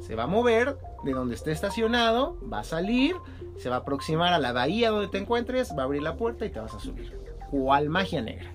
[0.01, 3.15] se va a mover de donde esté estacionado, va a salir,
[3.59, 6.45] se va a aproximar a la bahía donde te encuentres, va a abrir la puerta
[6.45, 7.12] y te vas a subir.
[7.51, 8.51] ¿Cuál magia negra?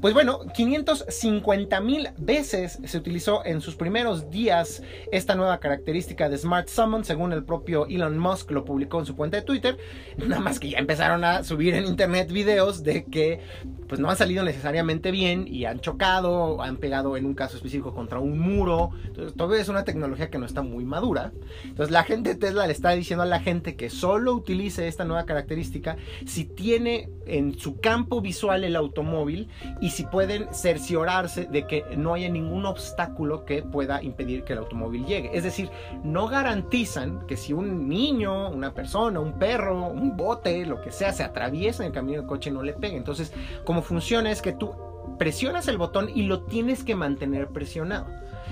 [0.00, 6.38] Pues bueno, 550 mil veces se utilizó en sus primeros días esta nueva característica de
[6.38, 9.78] Smart Summon, según el propio Elon Musk lo publicó en su cuenta de Twitter.
[10.18, 13.40] Nada más que ya empezaron a subir en internet videos de que
[13.88, 17.94] pues no han salido necesariamente bien y han chocado, han pegado en un caso específico
[17.94, 18.90] contra un muro.
[19.04, 21.32] Entonces, todavía es una tecnología que no está muy madura.
[21.64, 25.04] Entonces, la gente de Tesla le está diciendo a la gente que solo utilice esta
[25.04, 25.96] nueva característica
[26.26, 29.48] si tiene en su campo visual el automóvil
[29.80, 34.60] y si pueden cerciorarse de que no haya ningún obstáculo que pueda impedir que el
[34.60, 35.30] automóvil llegue.
[35.36, 35.70] Es decir,
[36.02, 41.12] no garantizan que si un niño, una persona, un perro, un bote, lo que sea,
[41.12, 42.96] se atraviesa en el camino del coche no le pegue.
[42.96, 43.32] Entonces,
[43.64, 44.74] como funciona es que tú
[45.18, 48.06] presionas el botón y lo tienes que mantener presionado.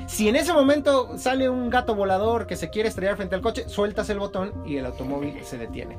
[0.06, 3.68] Si en ese momento sale un gato volador que se quiere estrellar frente al coche,
[3.68, 5.96] sueltas el botón y el automóvil se detiene.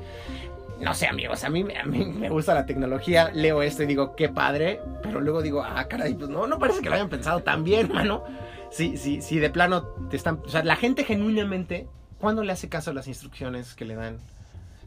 [0.80, 4.14] No sé, amigos, a mí, a mí me gusta la tecnología, leo esto y digo,
[4.14, 7.40] qué padre, pero luego digo, ah, caray, pues no, no parece que lo hayan pensado
[7.40, 8.24] tan bien, mano.
[8.70, 10.40] Sí, sí, sí, de plano te están...
[10.44, 11.86] O sea, la gente genuinamente,
[12.18, 14.18] ¿cuándo le hace caso a las instrucciones que le dan?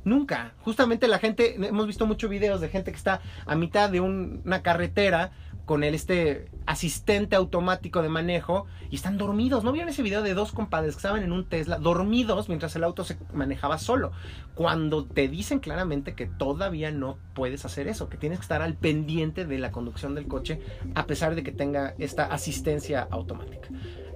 [0.04, 0.54] Nunca.
[0.62, 4.41] Justamente la gente, hemos visto muchos videos de gente que está a mitad de un-
[4.45, 5.32] una carretera
[5.69, 9.63] con el este asistente automático de manejo y están dormidos.
[9.63, 12.84] ¿No vieron ese video de dos compadres que estaban en un Tesla dormidos mientras el
[12.84, 14.12] auto se manejaba solo?
[14.55, 18.73] Cuando te dicen claramente que todavía no puedes hacer eso, que tienes que estar al
[18.73, 20.60] pendiente de la conducción del coche
[20.95, 23.69] a pesar de que tenga esta asistencia automática.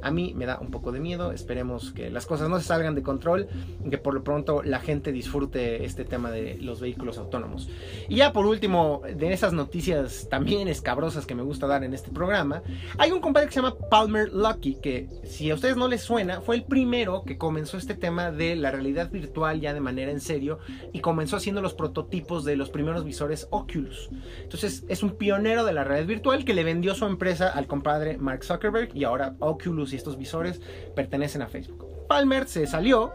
[0.03, 2.95] A mí me da un poco de miedo, esperemos que las cosas no se salgan
[2.95, 3.47] de control,
[3.89, 7.69] que por lo pronto la gente disfrute este tema de los vehículos autónomos.
[8.09, 12.11] Y ya por último, de esas noticias también escabrosas que me gusta dar en este
[12.11, 12.63] programa,
[12.97, 16.41] hay un compadre que se llama Palmer Lucky, que si a ustedes no les suena,
[16.41, 20.19] fue el primero que comenzó este tema de la realidad virtual ya de manera en
[20.19, 20.59] serio
[20.91, 24.09] y comenzó haciendo los prototipos de los primeros visores Oculus.
[24.41, 28.17] Entonces es un pionero de la realidad virtual que le vendió su empresa al compadre
[28.17, 30.59] Mark Zuckerberg y ahora Oculus y estos visores
[30.95, 32.07] pertenecen a Facebook.
[32.07, 33.11] Palmer se salió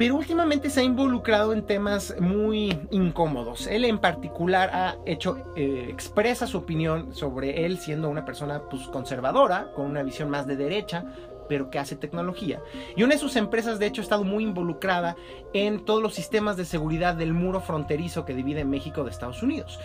[0.00, 3.66] pero últimamente se ha involucrado en temas muy incómodos.
[3.66, 8.84] Él en particular ha hecho, eh, expresa su opinión sobre él siendo una persona pues,
[8.84, 11.04] conservadora, con una visión más de derecha,
[11.50, 12.62] pero que hace tecnología.
[12.96, 15.16] Y una de sus empresas, de hecho, ha estado muy involucrada
[15.52, 19.78] en todos los sistemas de seguridad del muro fronterizo que divide México de Estados Unidos.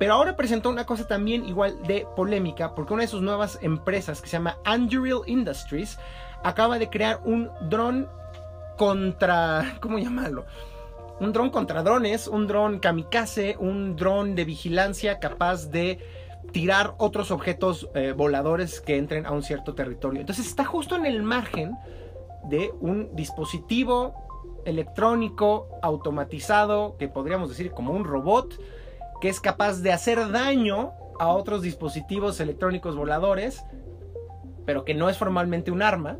[0.00, 4.22] Pero ahora presentó una cosa también igual de polémica, porque una de sus nuevas empresas,
[4.22, 5.98] que se llama Anduril Industries,
[6.42, 8.08] acaba de crear un dron
[8.78, 10.46] contra, ¿cómo llamarlo?
[11.20, 15.98] Un dron contra drones, un dron kamikaze, un dron de vigilancia capaz de
[16.50, 20.22] tirar otros objetos eh, voladores que entren a un cierto territorio.
[20.22, 21.76] Entonces está justo en el margen
[22.44, 24.14] de un dispositivo
[24.64, 28.58] electrónico automatizado, que podríamos decir como un robot,
[29.20, 33.62] que es capaz de hacer daño a otros dispositivos electrónicos voladores,
[34.64, 36.18] pero que no es formalmente un arma,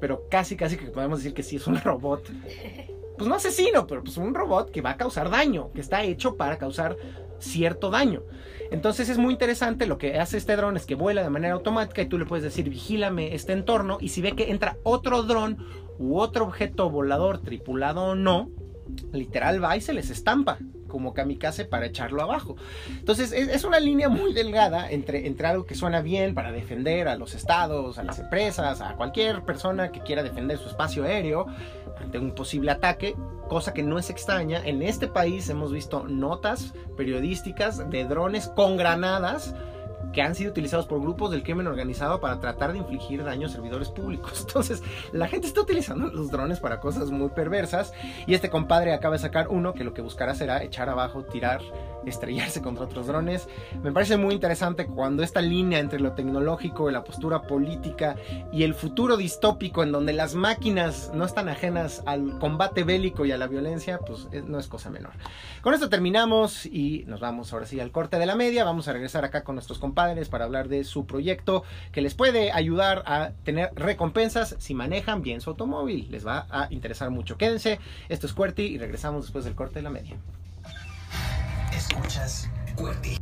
[0.00, 2.30] pero casi casi que podemos decir que sí es un robot.
[3.18, 6.36] Pues no asesino, pero pues un robot que va a causar daño, que está hecho
[6.36, 6.96] para causar
[7.38, 8.22] cierto daño.
[8.70, 12.02] Entonces es muy interesante lo que hace este dron es que vuela de manera automática
[12.02, 15.58] y tú le puedes decir vigílame este entorno y si ve que entra otro dron
[15.98, 18.48] u otro objeto volador tripulado o no,
[19.12, 20.58] literal va y se les estampa
[20.92, 22.54] como kamikaze para echarlo abajo.
[22.90, 27.08] Entonces es, es, una línea muy delgada entre, entre algo que suena bien para defender
[27.08, 31.46] a los estados, a las empresas, a cualquier persona que quiera defender su espacio aéreo
[31.98, 33.16] ante un posible ataque,
[33.48, 34.60] cosa que no es extraña.
[34.62, 39.54] En este país hemos visto notas periodísticas de drones con granadas
[40.12, 43.50] que han sido utilizados por grupos del crimen organizado para tratar de infligir daño a
[43.50, 44.40] servidores públicos.
[44.46, 47.92] Entonces, la gente está utilizando los drones para cosas muy perversas
[48.26, 51.60] y este compadre acaba de sacar uno que lo que buscará será echar abajo, tirar,
[52.04, 53.48] estrellarse contra otros drones.
[53.82, 58.16] Me parece muy interesante cuando esta línea entre lo tecnológico, la postura política
[58.52, 63.32] y el futuro distópico en donde las máquinas no están ajenas al combate bélico y
[63.32, 65.12] a la violencia, pues no es cosa menor.
[65.62, 68.64] Con esto terminamos y nos vamos ahora sí al corte de la media.
[68.64, 71.62] Vamos a regresar acá con nuestros compadres para hablar de su proyecto
[71.92, 76.08] que les puede ayudar a tener recompensas si manejan bien su automóvil.
[76.10, 77.36] Les va a interesar mucho.
[77.36, 80.16] Quédense, esto es QWERTY y regresamos después del corte de la media.
[81.72, 83.16] Escuchas QWERTY.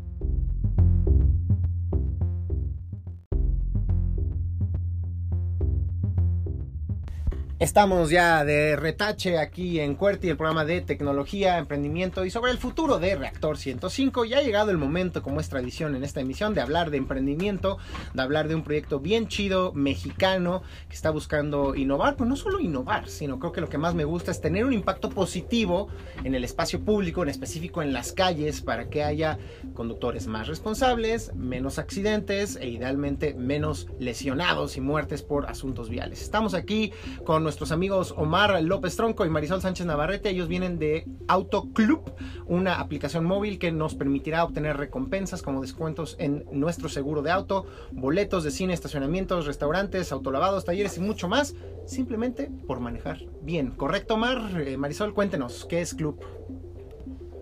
[7.60, 12.56] Estamos ya de retache aquí en QWERTY, el programa de tecnología, emprendimiento y sobre el
[12.56, 14.24] futuro de Reactor 105.
[14.24, 17.76] Ya ha llegado el momento, como es tradición en esta emisión, de hablar de emprendimiento,
[18.14, 22.60] de hablar de un proyecto bien chido, mexicano, que está buscando innovar, pues no solo
[22.60, 25.88] innovar, sino creo que lo que más me gusta es tener un impacto positivo
[26.24, 29.38] en el espacio público, en específico en las calles, para que haya
[29.74, 36.22] conductores más responsables, menos accidentes e idealmente menos lesionados y muertes por asuntos viales.
[36.22, 36.94] Estamos aquí
[37.26, 40.30] con nuestros amigos Omar López Tronco y Marisol Sánchez Navarrete.
[40.30, 42.12] Ellos vienen de Auto Club,
[42.46, 47.66] una aplicación móvil que nos permitirá obtener recompensas como descuentos en nuestro seguro de auto,
[47.90, 53.72] boletos de cine, estacionamientos, restaurantes, autolavados, talleres y mucho más, simplemente por manejar bien.
[53.72, 54.62] ¿Correcto, Omar?
[54.64, 56.24] Eh, Marisol, cuéntenos, ¿qué es Club?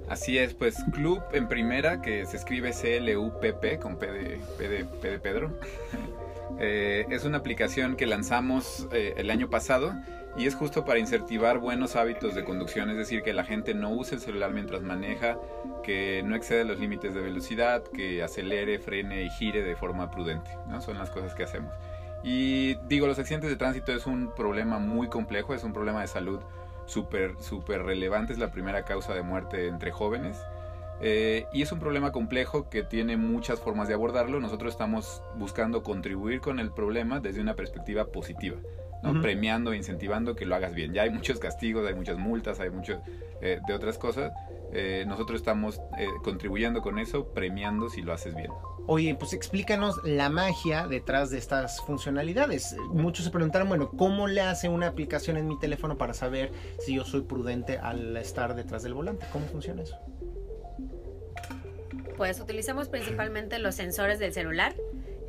[0.08, 4.06] Así es, pues Club en primera, que se escribe C-L-U-P-P con P
[4.56, 5.60] P de, P de Pedro.
[6.58, 9.94] Eh, es una aplicación que lanzamos eh, el año pasado
[10.36, 13.90] y es justo para incentivar buenos hábitos de conducción, es decir, que la gente no
[13.90, 15.38] use el celular mientras maneja,
[15.82, 20.50] que no exceda los límites de velocidad, que acelere, frene y gire de forma prudente.
[20.68, 20.80] ¿no?
[20.80, 21.72] Son las cosas que hacemos.
[22.22, 26.08] Y digo, los accidentes de tránsito es un problema muy complejo, es un problema de
[26.08, 26.40] salud
[26.86, 30.38] súper, súper relevante, es la primera causa de muerte entre jóvenes.
[31.00, 34.40] Eh, y es un problema complejo que tiene muchas formas de abordarlo.
[34.40, 38.58] Nosotros estamos buscando contribuir con el problema desde una perspectiva positiva,
[39.02, 39.12] ¿no?
[39.12, 39.22] Ujú.
[39.22, 40.92] premiando e incentivando que lo hagas bien.
[40.92, 43.00] Ya hay muchos castigos, hay muchas multas, hay mucho
[43.40, 44.32] eh, de otras cosas.
[44.72, 48.50] Eh, nosotros estamos eh, contribuyendo con eso, premiando si lo haces bien.
[48.86, 52.74] Oye, pues explícanos la magia detrás de estas funcionalidades.
[52.90, 56.94] Muchos se preguntaron, bueno, ¿cómo le hace una aplicación en mi teléfono para saber si
[56.94, 59.26] yo soy prudente al estar detrás del volante?
[59.32, 59.98] ¿Cómo funciona eso?
[62.18, 64.74] Pues utilizamos principalmente los sensores del celular.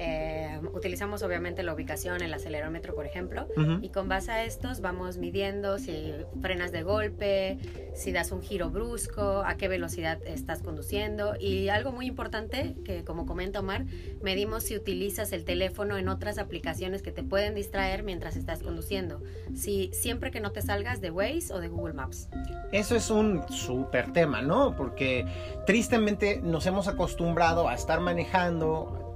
[0.01, 3.47] Eh, utilizamos obviamente la ubicación, el acelerómetro, por ejemplo.
[3.57, 3.79] Ujú.
[3.81, 7.57] Y con base a estos vamos midiendo si frenas de golpe,
[7.93, 11.35] si das un giro brusco, a qué velocidad estás conduciendo.
[11.37, 13.85] Y algo muy importante, que como comenta Omar,
[14.21, 19.21] medimos si utilizas el teléfono en otras aplicaciones que te pueden distraer mientras estás conduciendo.
[19.53, 22.29] Si siempre que no te salgas de Waze o de Google Maps.
[22.71, 24.77] Eso es un súper tema, ¿no?
[24.77, 25.25] Porque
[25.65, 29.08] tristemente nos hemos acostumbrado a estar manejando,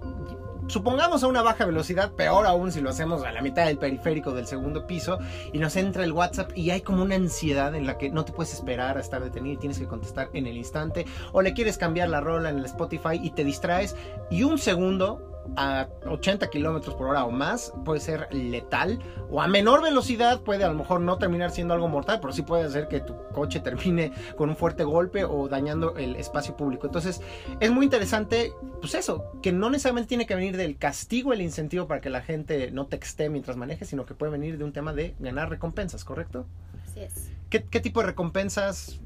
[0.68, 4.32] supongamos a una baja velocidad, peor aún si lo hacemos a la mitad del periférico
[4.32, 5.20] del segundo piso
[5.52, 8.32] y nos entra el WhatsApp y hay como una ansiedad en la que no te
[8.32, 11.78] puedes esperar a estar detenido y tienes que contestar en el instante o le quieres
[11.78, 13.96] cambiar la rola en el Spotify y te distraes
[14.30, 19.48] y un segundo a 80 kilómetros por hora o más puede ser letal o a
[19.48, 22.88] menor velocidad puede a lo mejor no terminar siendo algo mortal, pero sí puede hacer
[22.88, 26.88] que tu coche termine con un fuerte golpe o dañando el espacio público.
[26.88, 27.22] Entonces
[27.60, 31.88] es muy interesante, pues eso, que no necesariamente tiene que venir del castigo el incentivo
[31.88, 34.94] para que la gente no texte mientras maneje, sino que puede venir de un tema
[34.94, 36.46] de ganar recompensas, ¿correcto?
[36.86, 37.32] Así es.
[37.50, 39.00] ¿Qué, qué tipo de recompensas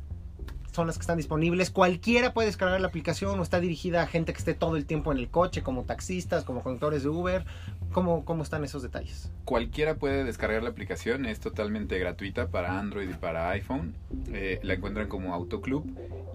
[0.78, 1.72] son las que están disponibles?
[1.72, 5.12] Cualquiera puede descargar la aplicación o está dirigida a gente que esté todo el tiempo
[5.12, 7.46] en el coche, como taxistas, como conductores de Uber.
[7.92, 9.32] ¿Cómo, cómo están esos detalles?
[9.44, 13.96] Cualquiera puede descargar la aplicación, es totalmente gratuita para Android y para iPhone.
[14.32, 15.84] Eh, la encuentran como Autoclub.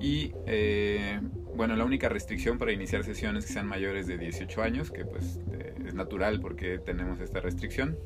[0.01, 1.21] Y eh,
[1.55, 5.39] bueno, la única restricción para iniciar sesiones que sean mayores de 18 años, que pues
[5.53, 7.97] eh, es natural porque tenemos esta restricción.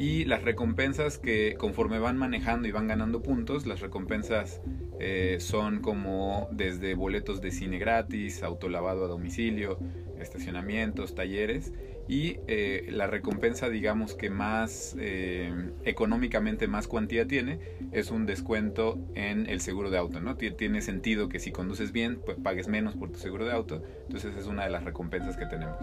[0.00, 4.62] Y las recompensas que conforme van manejando y van ganando puntos, las recompensas
[4.98, 9.78] eh, son como desde boletos de cine gratis, autolavado a domicilio,
[10.18, 11.74] estacionamientos, talleres.
[12.08, 15.52] Y eh, la recompensa, digamos que más eh,
[15.84, 17.60] económicamente más cuantía tiene,
[17.92, 20.38] es un descuento en el seguro de auto, ¿no?
[20.38, 23.82] Tie- Tiene sentido que si conduces bien, pues pagues menos por tu seguro de auto.
[24.06, 25.76] Entonces es una de las recompensas que tenemos.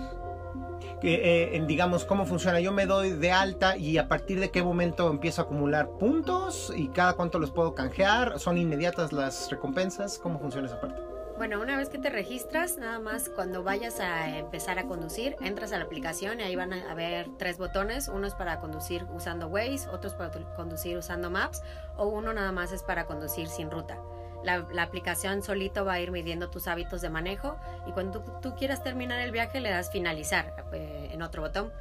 [1.03, 2.59] Eh, digamos, ¿cómo funciona?
[2.59, 6.73] Yo me doy de alta y a partir de qué momento empiezo a acumular puntos
[6.75, 8.39] y cada cuánto los puedo canjear.
[8.39, 10.17] ¿Son inmediatas las recompensas?
[10.17, 11.01] ¿Cómo funciona esa parte?
[11.37, 15.71] Bueno, una vez que te registras, nada más cuando vayas a empezar a conducir, entras
[15.71, 18.07] a la aplicación y ahí van a haber tres botones.
[18.07, 21.61] Uno es para conducir usando Waze, otro es para conducir usando Maps
[21.95, 23.99] o uno nada más es para conducir sin ruta.
[24.43, 28.55] La, aplicación solito va a ir midiendo tus hábitos de manejo y cuando tú, tú
[28.55, 31.71] quieras terminar el viaje le das finalizar eh, en otro botón.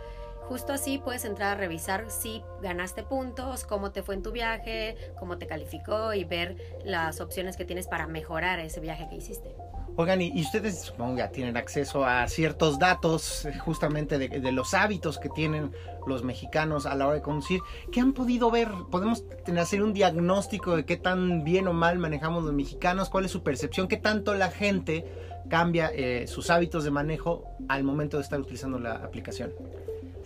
[0.48, 4.96] Justo así puedes entrar a revisar si ganaste puntos, cómo te fue en tu viaje,
[5.18, 9.56] cómo te calificó y ver las opciones que tienes para mejorar ese viaje que hiciste.
[9.98, 14.74] Oigan, y, ustedes supongo ya tienen acceso a ciertos datos eh, justamente de, de los
[14.74, 15.72] hábitos que tienen
[16.06, 17.60] los mexicanos a la hora de conducir.
[17.90, 18.68] ¿Qué han podido ver?
[18.90, 19.24] ¿Podemos
[19.58, 23.08] hacer un diagnóstico de qué tan bien o mal manejamos los mexicanos?
[23.08, 23.88] ¿Cuál es su percepción?
[23.88, 25.06] ¿Qué tanto la gente
[25.48, 29.52] cambia eh, sus hábitos de manejo al momento de estar utilizando la aplicación?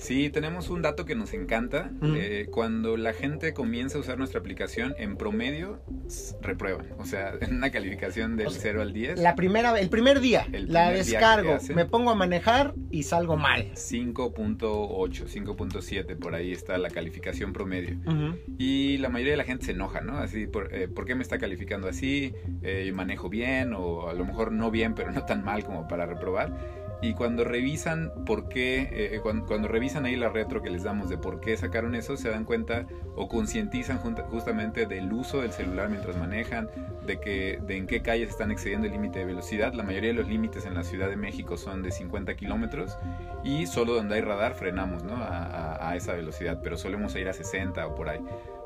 [0.01, 1.91] Sí, tenemos un dato que nos encanta.
[2.03, 5.83] Eh, cuando la gente comienza a usar nuestra aplicación, en promedio
[6.41, 6.87] reprueban.
[6.99, 10.21] O sea, en una calificación del O sea, 0 al 10, La primera, el primer
[10.21, 13.73] día, El la primer descargo, me pongo a manejar y salgo mal.
[13.75, 17.99] 5.8, 5.7, por ahí está la calificación promedio.
[18.59, 20.17] Y la mayoría de la gente se enoja, ¿no?
[20.17, 22.33] Así, por, eh, ¿por qué me está calificando así?
[22.63, 26.07] Eh, manejo bien o a lo mejor no bien, pero no tan mal como para
[26.07, 26.80] reprobar.
[27.03, 31.09] Y cuando revisan por qué, eh, cuando, cuando revisan ahí la retro que les damos
[31.09, 32.87] de por qué sacaron eso, se dan cuenta
[33.17, 36.69] o concientizan justamente del uso del celular mientras manejan,
[37.07, 39.73] de que de en qué calles están excediendo el límite de velocidad.
[39.73, 42.99] La mayoría de los límites en la Ciudad de México son de 50 kilómetros
[43.43, 45.17] y solo donde hay radar frenamos, ¿no?
[45.17, 48.21] A- a esa velocidad, pero solemos ir a 60 o por ahí.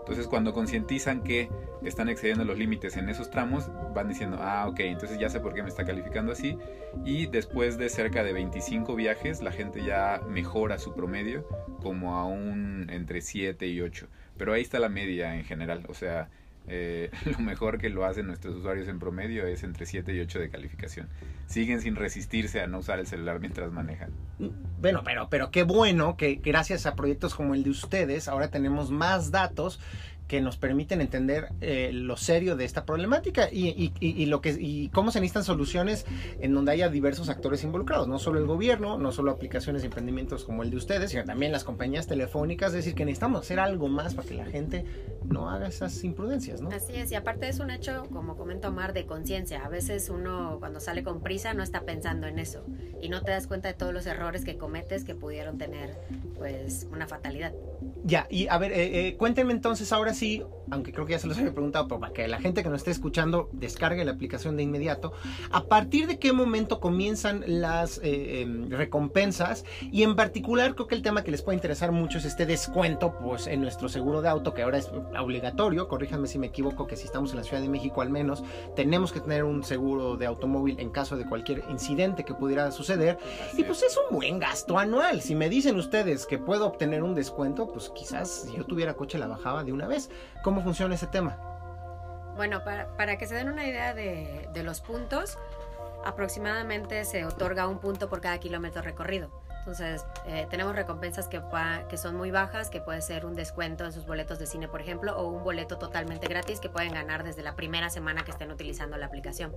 [0.05, 1.49] Entonces cuando concientizan que
[1.83, 5.55] están excediendo los límites en esos tramos, van diciendo, ah, ok, entonces ya sé por
[5.55, 6.59] qué me está calificando así.
[7.07, 11.49] Y después de cerca de 25 viajes, la gente ya mejora su promedio
[11.81, 14.07] como a un entre 7 y 8.
[14.37, 16.29] Pero ahí está la media en general, o sea,
[16.66, 20.38] eh, lo mejor que lo hacen nuestros usuarios en promedio es entre 7 y 8
[20.38, 21.09] de calificación.
[21.46, 24.11] Siguen sin resistirse a no usar el celular mientras manejan.
[24.81, 28.90] Bueno, pero, pero qué bueno que gracias a proyectos como el de ustedes ahora tenemos
[28.90, 29.81] más datos
[30.35, 34.50] que nos permiten entender eh, lo serio de esta problemática y, y, y, lo que
[34.58, 36.06] y cómo se necesitan soluciones
[36.40, 40.44] en donde haya diversos actores involucrados, no solo el gobierno, no solo aplicaciones y emprendimientos
[40.44, 43.87] como el de ustedes, sino también las compañías telefónicas, es decir, que necesitamos hacer algo
[43.87, 44.85] más para que la gente
[45.25, 46.71] no haga esas imprudencias, ¿no?
[46.71, 49.65] Así es, y aparte es un hecho, como comenta Omar, de conciencia.
[49.65, 52.65] A veces uno cuando sale con prisa no está pensando en eso
[53.00, 55.96] y no te das cuenta de todos los errores que cometes que pudieron tener
[56.37, 57.52] pues una fatalidad.
[58.04, 61.26] Ya, y a ver, eh, eh, cuéntenme entonces ahora sí, aunque creo que ya se
[61.26, 64.56] los había preguntado, pero para que la gente que nos esté escuchando descargue la aplicación
[64.56, 65.12] de inmediato,
[65.50, 69.64] ¿a partir de qué momento comienzan las eh, em, recompensas?
[69.90, 73.18] Y en particular creo que el tema que les puede interesar mucho es este descuento
[73.18, 76.96] pues, en nuestro seguro de auto, que ahora es obligatorio, corríjanme si me equivoco, que
[76.96, 78.44] si estamos en la Ciudad de México al menos,
[78.76, 83.18] tenemos que tener un seguro de automóvil en caso de cualquier incidente que pudiera suceder.
[83.56, 83.92] Y pues es.
[83.92, 85.20] es un buen gasto anual.
[85.20, 89.18] Si me dicen ustedes que puedo obtener un descuento, pues quizás si yo tuviera coche
[89.18, 90.08] la bajaba de una vez.
[90.42, 91.37] ¿Cómo funciona ese tema?
[92.37, 95.38] Bueno, para, para que se den una idea de, de los puntos,
[96.04, 99.44] aproximadamente se otorga un punto por cada kilómetro recorrido.
[99.65, 101.40] Entonces, eh, tenemos recompensas que,
[101.88, 104.83] que son muy bajas, que puede ser un descuento en sus boletos de cine, por
[104.83, 108.50] ejemplo, o un boleto totalmente gratis que pueden ganar desde la primera semana que estén
[108.50, 109.54] utilizando la aplicación.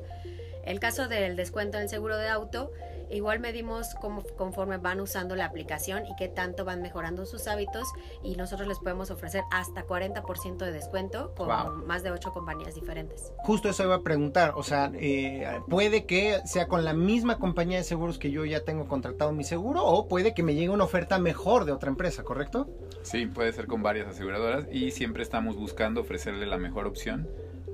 [0.67, 2.71] El caso del descuento en el seguro de auto,
[3.09, 7.87] igual medimos cómo, conforme van usando la aplicación y qué tanto van mejorando sus hábitos
[8.21, 11.85] y nosotros les podemos ofrecer hasta 40% de descuento con wow.
[11.85, 13.31] más de 8 compañías diferentes.
[13.37, 17.77] Justo eso iba a preguntar, o sea, eh, puede que sea con la misma compañía
[17.77, 20.83] de seguros que yo ya tengo contratado mi seguro o puede que me llegue una
[20.83, 22.69] oferta mejor de otra empresa, ¿correcto?
[23.01, 27.27] Sí, puede ser con varias aseguradoras y siempre estamos buscando ofrecerle la mejor opción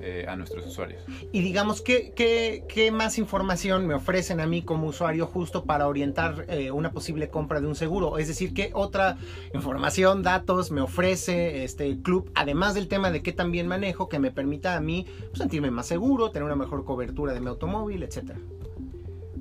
[0.06, 1.02] eh, a nuestros usuarios.
[1.32, 5.88] Y digamos, ¿qué, ¿qué, qué, más información me ofrecen a mí como usuario justo para
[5.88, 8.18] orientar eh, una posible compra de un seguro?
[8.18, 9.18] Es decir, ¿qué otra
[9.54, 14.30] información, datos me ofrece este club, además del tema de qué también manejo, que me
[14.30, 18.40] permita a mí pues, sentirme más seguro, tener una mejor cobertura de mi automóvil, etcétera?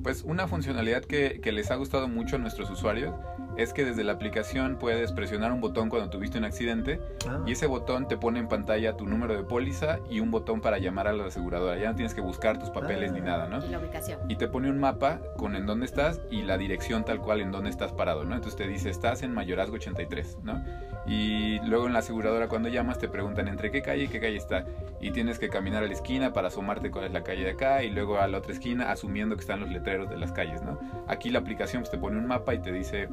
[0.03, 3.15] Pues una funcionalidad que, que les ha gustado mucho a nuestros usuarios
[3.57, 7.43] es que desde la aplicación puedes presionar un botón cuando tuviste un accidente ah.
[7.47, 10.79] y ese botón te pone en pantalla tu número de póliza y un botón para
[10.79, 11.79] llamar a la aseguradora.
[11.79, 13.15] Ya no tienes que buscar tus papeles ah.
[13.15, 13.65] ni nada, ¿no?
[13.65, 14.21] Y la ubicación.
[14.29, 17.51] Y te pone un mapa con en dónde estás y la dirección tal cual en
[17.53, 18.35] dónde estás parado, ¿no?
[18.35, 20.63] Entonces te dice, estás en Mayorazgo 83, ¿no?
[21.07, 24.37] Y luego en la aseguradora cuando llamas te preguntan entre qué calle y qué calle
[24.37, 24.65] está.
[25.01, 27.83] Y tienes que caminar a la esquina para asomarte cuál es la calle de acá
[27.83, 30.79] y luego a la otra esquina asumiendo que están los letreros de las calles, ¿no?
[31.09, 33.09] Aquí la aplicación pues, te pone un mapa y te dice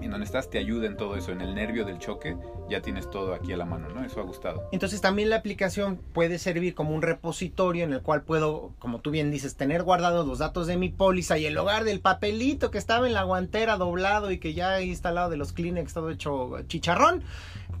[0.00, 2.36] en donde estás te ayuda en todo eso, en el nervio del choque,
[2.68, 4.04] ya tienes todo aquí a la mano, ¿no?
[4.04, 4.68] Eso ha gustado.
[4.72, 9.10] Entonces también la aplicación puede servir como un repositorio en el cual puedo, como tú
[9.10, 12.78] bien dices, tener guardados los datos de mi póliza y el hogar del papelito que
[12.78, 16.60] estaba en la guantera doblado y que ya he instalado de los Kleenex todo hecho
[16.66, 17.22] chicharrón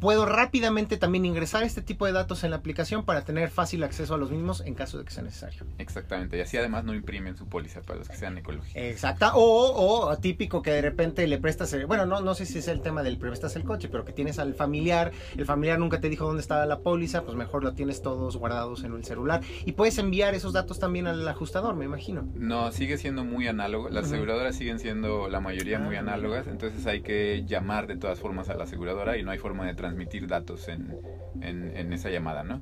[0.00, 4.14] puedo rápidamente también ingresar este tipo de datos en la aplicación para tener fácil acceso
[4.14, 5.64] a los mismos en caso de que sea necesario.
[5.78, 8.76] Exactamente, y así además no imprimen su póliza para los que sean ecológicos.
[8.76, 12.68] Exacta, o, o típico que de repente le prestas, bueno, no, no sé si es
[12.68, 16.08] el tema del prestas el coche, pero que tienes al familiar, el familiar nunca te
[16.08, 19.72] dijo dónde estaba la póliza, pues mejor lo tienes todos guardados en el celular y
[19.72, 22.28] puedes enviar esos datos también al ajustador, me imagino.
[22.34, 24.10] No, sigue siendo muy análogo, las uh -huh.
[24.12, 28.48] aseguradoras siguen siendo la mayoría muy ah, análogas, entonces hay que llamar de todas formas
[28.48, 30.96] a la aseguradora y no hay forma de transmitir datos en,
[31.40, 32.60] en, en esa llamada, ¿no?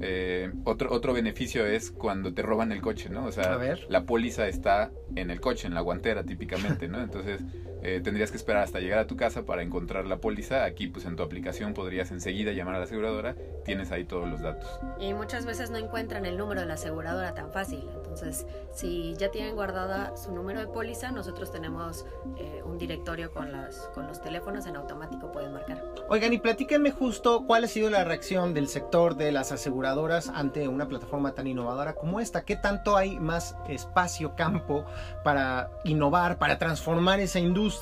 [0.00, 3.24] Eh, otro, otro beneficio es cuando te roban el coche, ¿no?
[3.24, 3.58] O sea,
[3.88, 7.00] la póliza está en el coche, en la guantera típicamente, ¿no?
[7.00, 7.40] Entonces
[7.86, 10.64] eh, tendrías que esperar hasta llegar a tu casa para encontrar la póliza.
[10.64, 14.40] Aquí, pues en tu aplicación podrías enseguida llamar a la aseguradora, tienes ahí todos los
[14.40, 14.68] datos.
[14.98, 17.88] Y muchas veces no encuentran el número de la aseguradora tan fácil.
[17.94, 22.06] Entonces, si ya tienen guardada su número de póliza, nosotros tenemos
[22.38, 25.80] eh, un directorio con, las, con los teléfonos en automático, pueden marcar.
[26.08, 30.66] Oigan, y platíquenme justo cuál ha sido la reacción del sector de las aseguradoras ante
[30.66, 32.44] una plataforma tan innovadora como esta.
[32.44, 34.84] ¿Qué tanto hay más espacio, campo
[35.22, 37.75] para innovar, para transformar esa industria?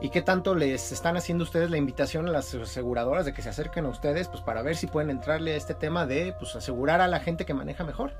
[0.00, 3.48] ¿Y qué tanto les están haciendo ustedes la invitación a las aseguradoras de que se
[3.48, 7.00] acerquen a ustedes pues, para ver si pueden entrarle a este tema de pues, asegurar
[7.00, 8.12] a la gente que maneja mejor?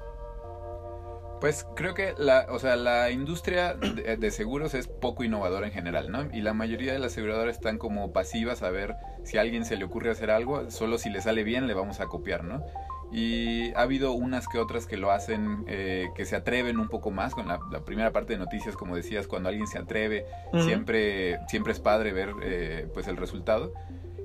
[1.41, 5.73] Pues creo que la, o sea, la industria de, de, seguros es poco innovadora en
[5.73, 6.29] general, ¿no?
[6.33, 8.95] Y la mayoría de las aseguradoras están como pasivas a ver
[9.25, 11.99] si a alguien se le ocurre hacer algo, solo si le sale bien le vamos
[11.99, 12.65] a copiar, ¿no?
[13.13, 17.11] Y ha habido unas que otras que lo hacen, eh, que se atreven un poco
[17.11, 20.57] más con la, la, primera parte de noticias, como decías, cuando alguien se atreve, uh
[20.57, 20.65] -huh.
[20.65, 23.73] siempre, siempre es padre ver eh, pues el resultado.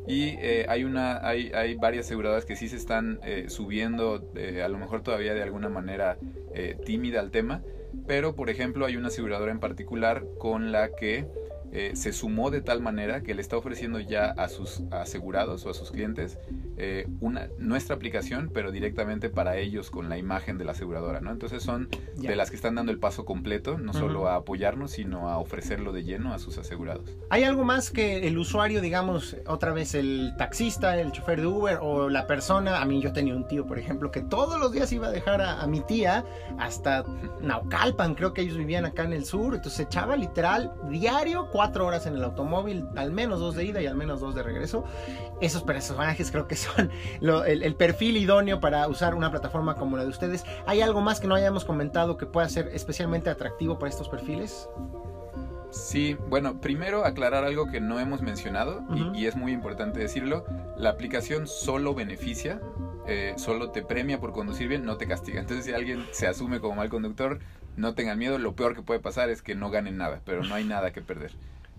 [0.08, 4.64] Y eh, hay, una, hay, hay varias aseguradoras que sí se están eh, subiendo, eh,
[4.64, 6.18] a lo mejor todavía de alguna manera
[6.54, 7.62] eh, tímida al tema,
[8.08, 11.28] pero por ejemplo hay una aseguradora en particular con la que
[11.72, 15.70] eh, se sumó de tal manera que le está ofreciendo ya a sus asegurados o
[15.70, 16.38] a sus clientes
[16.78, 21.32] eh, una, nuestra aplicación, pero directamente para ellos con la imagen de la aseguradora, ¿no?
[21.32, 22.30] Entonces son ya.
[22.30, 24.00] de las que están dando el paso completo, no uh -huh.
[24.00, 27.16] solo a apoyarnos, sino a ofrecerlo de lleno a sus asegurados.
[27.30, 31.80] ¿Hay algo más que el usuario, digamos, otra vez el taxista, el chofer de Uber
[31.82, 32.82] o la persona?
[32.82, 35.42] A mí yo tenía un tío, por ejemplo, que todos los días iba a dejar
[35.42, 36.26] a, a mi tía
[36.58, 37.04] hasta
[37.42, 42.06] Naucalpan, creo que ellos vivían acá en el sur, entonces echaba literal diario cuatro horas
[42.06, 44.84] en el automóvil, al menos dos de ida y al menos dos de regreso.
[45.42, 46.90] Esos personajes creo que son
[47.20, 50.44] lo, el, el, perfil idóneo para usar una plataforma como la de ustedes.
[50.66, 54.70] ¿Hay algo más que no hayamos comentado que pueda ser especialmente atractivo para estos perfiles?
[55.70, 59.16] Sí, bueno, primero aclarar algo que no hemos mencionado uh -huh.
[59.16, 60.46] y, y, es muy importante decirlo.
[60.78, 62.62] La aplicación solo beneficia,
[63.06, 65.40] eh, solo te premia por conducir bien, no te castiga.
[65.40, 67.40] Entonces si alguien se asume como mal conductor,
[67.78, 70.56] no tengan miedo, lo peor que puede pasar es que no ganen nada, pero no
[70.56, 71.32] hay nada que perder.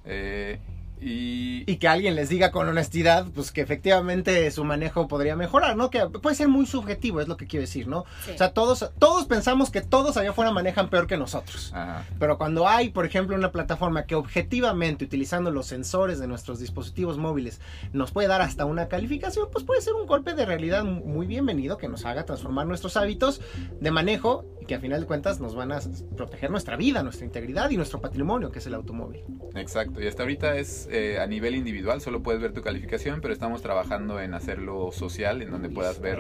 [0.04, 0.58] Eh,
[1.00, 1.64] y...
[1.70, 1.76] y...
[1.76, 5.90] que alguien les diga con honestidad, pues que efectivamente su manejo podría mejorar, ¿no?
[5.90, 8.04] Que puede ser muy subjetivo, es lo que quiero decir, ¿no?
[8.24, 8.32] Sí.
[8.32, 11.72] O sea, todos, todos pensamos que todos allá afuera manejan peor que nosotros.
[11.74, 12.04] Ajá.
[12.18, 17.18] Pero cuando hay, por ejemplo, una plataforma que objetivamente, utilizando los sensores de nuestros dispositivos
[17.18, 17.60] móviles,
[17.92, 21.78] nos puede dar hasta una calificación, pues puede ser un golpe de realidad muy bienvenido
[21.78, 23.40] que nos haga transformar nuestros hábitos
[23.80, 25.80] de manejo y que a final de cuentas nos van a
[26.16, 29.22] proteger nuestra vida, nuestra integridad y nuestro patrimonio, que es el automóvil.
[29.54, 33.32] Exacto, y hasta ahorita es eh, a nivel individual, solo puedes ver tu calificación, pero
[33.32, 36.18] estamos trabajando en hacerlo social, en donde puedas ver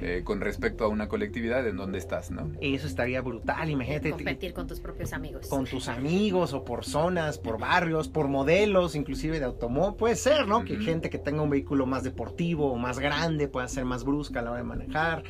[0.00, 2.50] eh, con respecto a una colectividad en donde estás, ¿no?
[2.60, 4.10] Eso estaría brutal, imagínate.
[4.10, 5.46] Competir con tus propios amigos.
[5.46, 9.96] Con tus amigos o por zonas, por barrios, por modelos, inclusive de automóvil.
[9.96, 10.58] Puede ser, ¿no?
[10.58, 10.66] Uh -huh.
[10.66, 14.40] Que gente que tenga un vehículo más deportivo o más grande pueda ser más brusca
[14.40, 15.22] a la hora de manejar.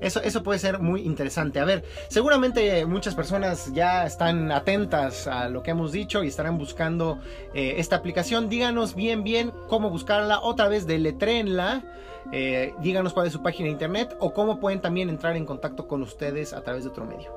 [0.00, 1.60] Eso, eso puede ser muy interesante.
[1.60, 6.58] A ver, seguramente muchas personas ya están atentas a lo que hemos dicho y estarán
[6.58, 7.20] buscando
[7.54, 11.82] eh, esta aplicación díganos bien bien cómo buscarla, otra vez deletréenla,
[12.32, 15.86] eh, díganos cuál es su página de internet o cómo pueden también entrar en contacto
[15.86, 17.30] con ustedes a través de otro medio.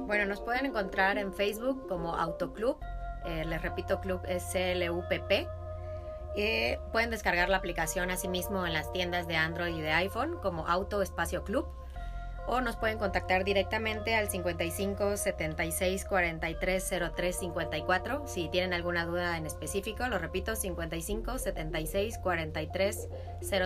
[0.00, 2.76] Bueno, nos pueden encontrar en Facebook como Autoclub,
[3.24, 5.48] eh, les repito, club es CLUPP.
[6.36, 10.66] Eh, pueden descargar la aplicación asimismo en las tiendas de Android y de iPhone como
[10.66, 11.66] Auto Espacio Club
[12.46, 19.36] o nos pueden contactar directamente al 55 76 43 03 54 si tienen alguna duda
[19.36, 23.08] en específico, lo repito, 55 76 43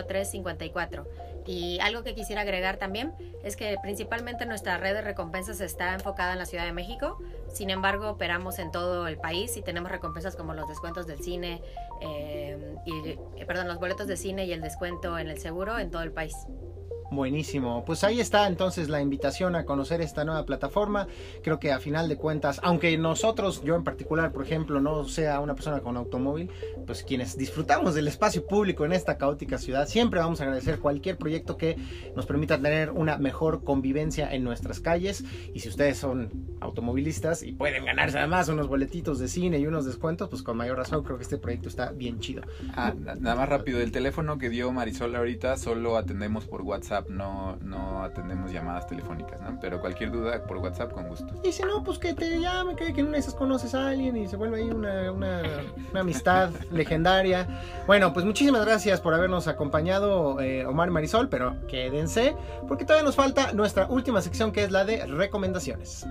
[0.07, 1.07] 03 54.
[1.45, 3.13] Y algo que quisiera agregar también
[3.43, 7.17] es que principalmente nuestra red de recompensas está enfocada en la Ciudad de México,
[7.51, 11.61] sin embargo operamos en todo el país y tenemos recompensas como los descuentos del cine,
[12.01, 15.89] eh, y, eh, perdón, los boletos de cine y el descuento en el seguro en
[15.89, 16.35] todo el país.
[17.11, 17.83] Buenísimo.
[17.85, 21.07] Pues ahí está entonces la invitación a conocer esta nueva plataforma.
[21.43, 25.39] Creo que a final de cuentas, aunque nosotros, yo en particular, por ejemplo, no sea
[25.39, 26.51] una persona con automóvil,
[26.85, 31.17] pues quienes disfrutamos del espacio público en esta caótica ciudad, siempre vamos a agradecer cualquier
[31.17, 31.77] proyecto que
[32.15, 35.23] nos permita tener una mejor convivencia en nuestras calles.
[35.53, 36.29] Y si ustedes son
[36.61, 40.77] automovilistas y pueden ganarse además unos boletitos de cine y unos descuentos, pues con mayor
[40.77, 42.43] razón creo que este proyecto está bien chido.
[42.75, 47.55] Ah, nada más rápido, el teléfono que dio Marisol ahorita solo atendemos por WhatsApp no,
[47.57, 49.57] no atendemos llamadas telefónicas, ¿no?
[49.61, 51.27] Pero cualquier duda por WhatsApp con gusto.
[51.43, 53.87] Y si no, pues que te llame, que, que en una de esas conoces a
[53.87, 55.41] alguien y se vuelve ahí una, una,
[55.91, 57.47] una amistad legendaria.
[57.87, 62.35] Bueno, pues muchísimas gracias por habernos acompañado, eh, Omar y Marisol, pero quédense,
[62.67, 66.05] porque todavía nos falta nuestra última sección que es la de recomendaciones.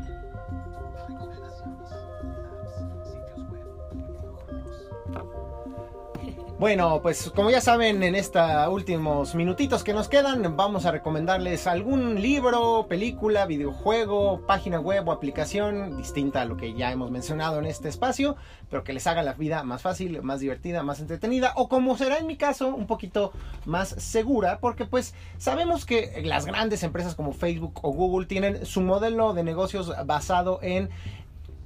[6.58, 11.68] Bueno, pues como ya saben, en estos últimos minutitos que nos quedan, vamos a recomendarles
[11.68, 17.60] algún libro, película, videojuego, página web o aplicación distinta a lo que ya hemos mencionado
[17.60, 18.34] en este espacio,
[18.68, 22.18] pero que les haga la vida más fácil, más divertida, más entretenida o como será
[22.18, 23.30] en mi caso, un poquito
[23.64, 28.80] más segura, porque pues sabemos que las grandes empresas como Facebook o Google tienen su
[28.80, 30.90] modelo de negocios basado en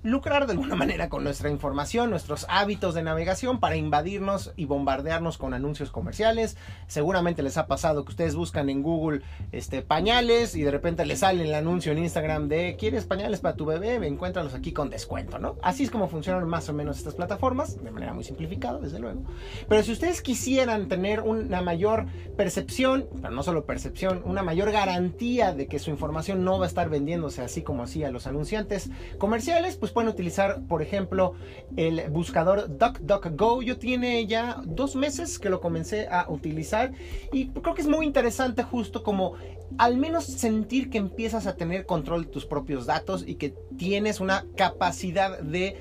[0.03, 5.39] lucrar de alguna manera con nuestra información, nuestros hábitos de navegación para invadirnos y bombardearnos
[5.39, 6.57] con anuncios comerciales.
[6.87, 9.23] Seguramente les ha pasado que ustedes buscan en Google
[9.53, 13.57] este, pañales y de repente les sale el anuncio en Instagram de ¿quieres pañales para
[13.57, 13.95] tu bebé?
[14.07, 15.57] Encuéntralos aquí con descuento, ¿no?
[15.63, 19.23] Así es como funcionan más o menos estas plataformas, de manera muy simplificada, desde luego.
[19.69, 25.53] Pero si ustedes quisieran tener una mayor percepción, pero no solo percepción, una mayor garantía
[25.55, 28.91] de que su información no va a estar vendiéndose así como así a los anunciantes
[29.19, 31.35] comerciales, pues pueden utilizar, por ejemplo,
[31.77, 33.63] el buscador DuckDuckGo.
[33.63, 36.93] Yo tiene ya dos meses que lo comencé a utilizar
[37.33, 39.35] y creo que es muy interesante justo como
[39.79, 44.21] al menos sentir que empiezas a tener control de tus propios datos y que tienes
[44.21, 45.77] una capacidad de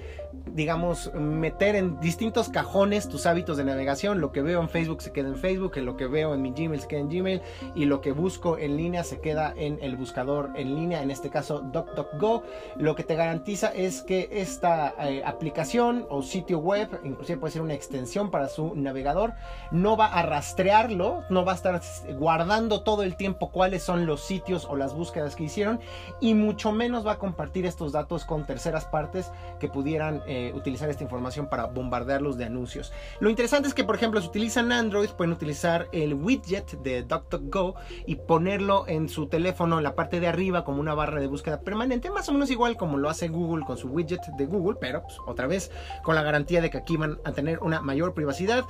[0.48, 4.22] digamos, meter en distintos cajones tus hábitos de navegación.
[4.22, 6.82] Lo que veo en Facebook se queda en Facebook, lo que veo en mi Gmail
[6.82, 7.42] se queda en Gmail
[7.76, 11.30] y lo que busco en línea se queda en el buscador en línea, en este
[11.30, 12.44] caso DuckDuckGo.
[12.78, 17.62] Lo que te garantiza es que esta eh, aplicación o sitio web, inclusive puede ser
[17.62, 19.34] una extensión para su navegador,
[19.72, 21.82] no va a rastrearlo, no va a estar
[22.18, 25.80] guardando todo el tiempo cuáles son los sitios o las búsquedas que hicieron
[26.20, 30.90] y mucho menos va a compartir estos datos con terceras partes que pudieran eh, utilizar
[30.90, 32.94] esta información para bombardearlos de anuncios.
[33.20, 37.76] Lo interesante es que, por ejemplo, si utilizan Android, pueden utilizar el widget de DuckDuckGo
[38.06, 41.60] y ponerlo en su teléfono en la parte de arriba como una barra de búsqueda
[41.60, 45.02] permanente, más o menos igual como lo hace Google con su widget de Google, pero
[45.02, 45.70] pues, otra vez
[46.02, 48.64] con la garantía de que aquí van a tener una mayor privacidad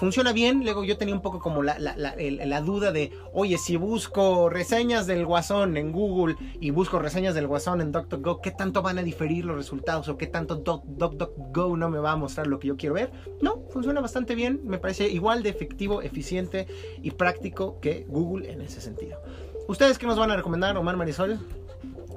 [0.00, 0.64] funciona bien.
[0.64, 5.26] Luego yo tenía un poco como la, la, duda de, oye, si busco reseñas del
[5.26, 9.44] Guasón en Google y busco reseñas del Guasón en DuckDuckGo, ¿qué tanto van a diferir
[9.44, 10.08] los resultados?
[10.08, 13.12] ¿O qué tanto DuckDuckGo no me va a mostrar lo que yo quiero ver?
[13.42, 14.62] No, funciona bastante bien.
[14.64, 16.66] Me parece igual de efectivo, eficiente
[17.02, 19.20] y práctico que Google en ese sentido.
[19.68, 21.38] ¿Ustedes qué nos van a recomendar, Omar Marisol?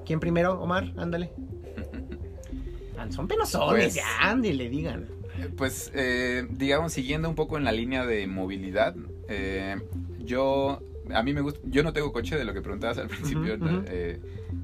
[0.06, 0.54] ¿Quién primero?
[0.62, 1.34] Omar, ándale.
[3.10, 5.23] Son penosones, pues, ya, ándale, digan.
[5.58, 8.96] Pues, eh, digamos, siguiendo un poco en la línea de movilidad,
[9.28, 9.78] eh,
[10.20, 10.82] yo,
[11.14, 13.58] a mí me gusta, yo no tengo coche de lo que preguntabas al principio,
[13.88, 14.20] eh,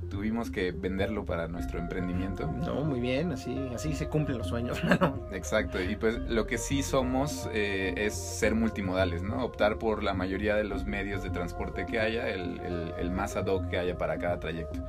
[0.10, 2.52] tuvimos que venderlo para nuestro emprendimiento.
[2.52, 4.80] No, muy bien, así, así se cumplen los sueños.
[5.32, 9.44] Exacto, y pues lo que sí somos es ser multimodales, ¿no?
[9.44, 13.36] Optar por la mayoría de los medios de transporte que haya, el, el, el más
[13.36, 14.86] ad hoc que haya para cada trayecto.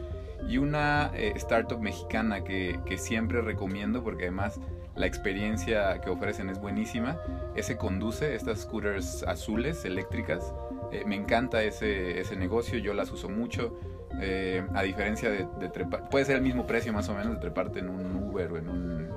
[0.48, 4.58] Y una startup mexicana que, que siempre recomiendo porque además
[5.00, 7.18] la experiencia que ofrecen es buenísima.
[7.54, 10.52] Ese conduce, estas scooters azules, eléctricas.
[10.92, 13.76] Eh, me encanta ese, ese negocio, yo las uso mucho.
[14.20, 17.78] Eh, a diferencia de, trepar, puede ser el mismo precio más o menos de treparte
[17.78, 19.08] en un Uber o en un,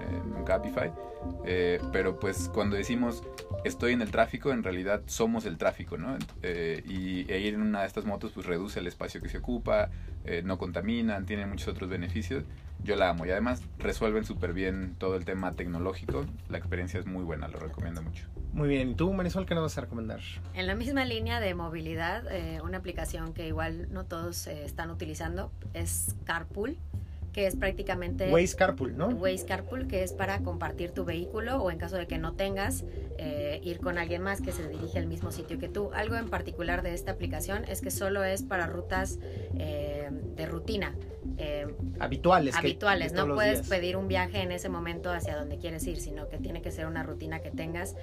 [0.43, 0.91] en Cabify,
[1.45, 3.23] eh, pero pues cuando decimos
[3.63, 6.17] estoy en el tráfico, en realidad somos el tráfico, ¿no?
[6.43, 9.89] y, e ir en una de estas motos pues reduce el espacio que se ocupa,
[10.43, 12.43] no contaminan, tienen muchos otros beneficios
[12.83, 16.25] yo la amo y además resuelven súper bien todo el tema tecnológico.
[16.49, 18.27] La experiencia es muy buena, lo recomiendo mucho.
[18.51, 20.19] Muy bien, ¿y tú, Marisol, qué nos vas a recomendar?
[20.53, 24.91] En la misma línea de movilidad, eh, una aplicación que igual no todos eh, están
[24.91, 26.77] utilizando es Carpool
[27.33, 28.31] que es prácticamente...
[28.31, 29.07] Waze Carpool, ¿no?
[29.09, 32.85] Waze Carpool, que es para compartir tu vehículo o en caso de que no tengas,
[33.17, 35.89] eh, ir con alguien más que se dirige al mismo sitio que tú.
[35.93, 39.19] Algo en particular de esta aplicación es que solo es para rutas
[39.57, 40.95] eh, de rutina.
[41.37, 41.67] Eh,
[41.99, 42.55] habituales.
[42.55, 46.37] Habituales, no puedes pedir un viaje en ese momento hacia donde quieres ir, sino que
[46.37, 47.95] tiene que ser una rutina que tengas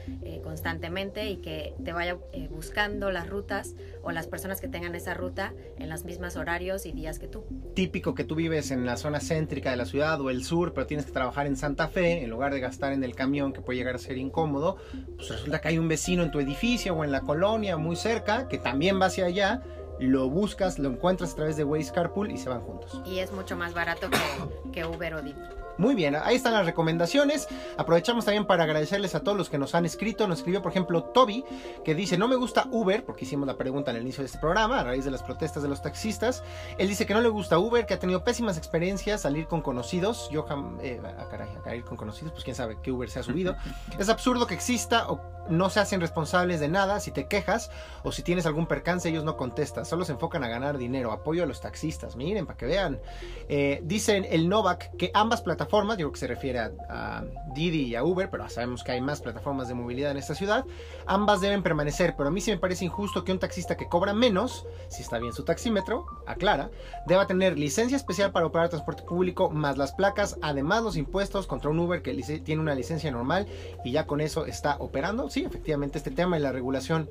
[0.43, 2.19] constantemente y que te vaya
[2.51, 6.93] buscando las rutas o las personas que tengan esa ruta en los mismos horarios y
[6.93, 7.45] días que tú.
[7.75, 10.87] Típico que tú vives en la zona céntrica de la ciudad o el sur, pero
[10.87, 13.79] tienes que trabajar en Santa Fe, en lugar de gastar en el camión que puede
[13.79, 14.77] llegar a ser incómodo,
[15.17, 18.49] pues resulta que hay un vecino en tu edificio o en la colonia muy cerca
[18.49, 19.63] que también va hacia allá
[20.01, 23.01] lo buscas, lo encuentras a través de Waze Carpool y se van juntos.
[23.05, 25.60] Y es mucho más barato que, que Uber o Didi.
[25.81, 27.49] Muy bien, ahí están las recomendaciones.
[27.79, 30.29] Aprovechamos también para agradecerles a todos los que nos han escrito.
[30.29, 31.43] Nos escribió, por ejemplo, Toby,
[31.83, 34.81] que dice, no me gusta Uber, porque hicimos la pregunta al inicio de este programa,
[34.81, 36.45] a raíz de las protestas de los taxistas.
[36.77, 40.29] Él dice que no le gusta Uber, que ha tenido pésimas experiencias salir con conocidos.
[40.31, 40.45] Yo,
[40.83, 43.57] eh, a caray, a ir con conocidos, pues quién sabe qué Uber se ha subido.
[43.99, 45.19] es absurdo que exista o
[45.49, 47.01] no se hacen responsables de nada.
[47.01, 47.71] Si te quejas
[48.03, 49.87] o si tienes algún percance, ellos no contestan.
[49.87, 51.11] Solo se enfocan a ganar dinero.
[51.11, 52.17] Apoyo a los taxistas.
[52.17, 53.01] Miren, para que vean.
[53.49, 57.23] Eh, dicen el Novak que ambas plataformas plataformas, digo que se refiere a,
[57.55, 60.65] Didi y a Uber, pero sabemos que hay más plataformas de movilidad en esta ciudad,
[61.07, 64.13] ambas deben permanecer, pero a mí sí me parece injusto que un taxista que cobra
[64.13, 66.71] menos, si está bien su taxímetro, aclara,
[67.07, 71.71] deba tener licencia especial para operar transporte público, más las placas, además los impuestos contra
[71.71, 72.15] un Uber que
[72.45, 73.47] tiene una licencia normal
[73.85, 75.31] y ya con eso está operando.
[75.31, 77.09] sí, efectivamente este tema y la regulación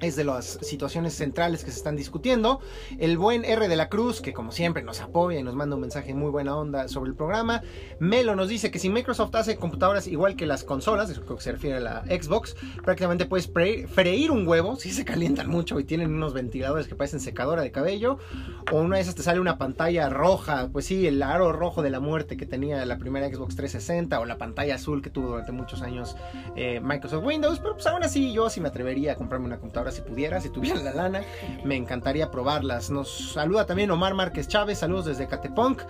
[0.00, 2.60] es de las situaciones centrales que se están discutiendo.
[2.98, 5.82] El buen R de la Cruz, que como siempre nos apoya y nos manda un
[5.82, 7.62] mensaje muy buena onda sobre el programa.
[7.98, 11.52] Melo nos dice que si Microsoft hace computadoras igual que las consolas, creo que se
[11.52, 16.12] refiere a la Xbox, prácticamente puedes freír un huevo, si se calientan mucho y tienen
[16.14, 18.18] unos ventiladores que parecen secadora de cabello,
[18.72, 21.90] o una de esas te sale una pantalla roja, pues sí, el aro rojo de
[21.90, 25.52] la muerte que tenía la primera Xbox 360, o la pantalla azul que tuvo durante
[25.52, 26.16] muchos años
[26.54, 29.92] eh, Microsoft Windows, pero pues aún así yo sí me atrevería a comprarme una computadora
[29.92, 31.22] si pudiera, si tuviera la lana,
[31.64, 32.90] me encantaría probarlas.
[32.90, 35.82] Nos saluda también Omar Márquez Chávez, saludos desde Catepunk,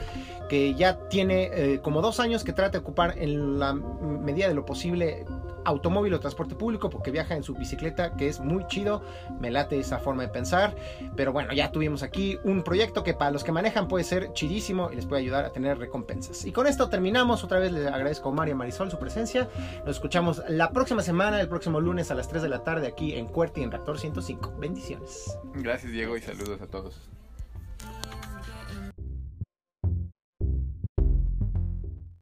[0.48, 4.54] que ya tiene eh, como dos años que trata de ocupar en la medida de
[4.54, 5.24] lo posible
[5.66, 9.02] automóvil o transporte público porque viaja en su bicicleta, que es muy chido.
[9.40, 10.74] Me late esa forma de pensar.
[11.16, 14.90] Pero bueno, ya tuvimos aquí un proyecto que para los que manejan puede ser chidísimo
[14.92, 16.44] y les puede ayudar a tener recompensas.
[16.44, 17.44] Y con esto terminamos.
[17.44, 19.48] Otra vez les agradezco a María Marisol su presencia.
[19.84, 23.14] Nos escuchamos la próxima semana, el próximo lunes a las 3 de la tarde aquí
[23.14, 24.54] en Cuerti en Reactor 105.
[24.58, 25.36] Bendiciones.
[25.54, 27.15] Gracias Diego y saludos a todos.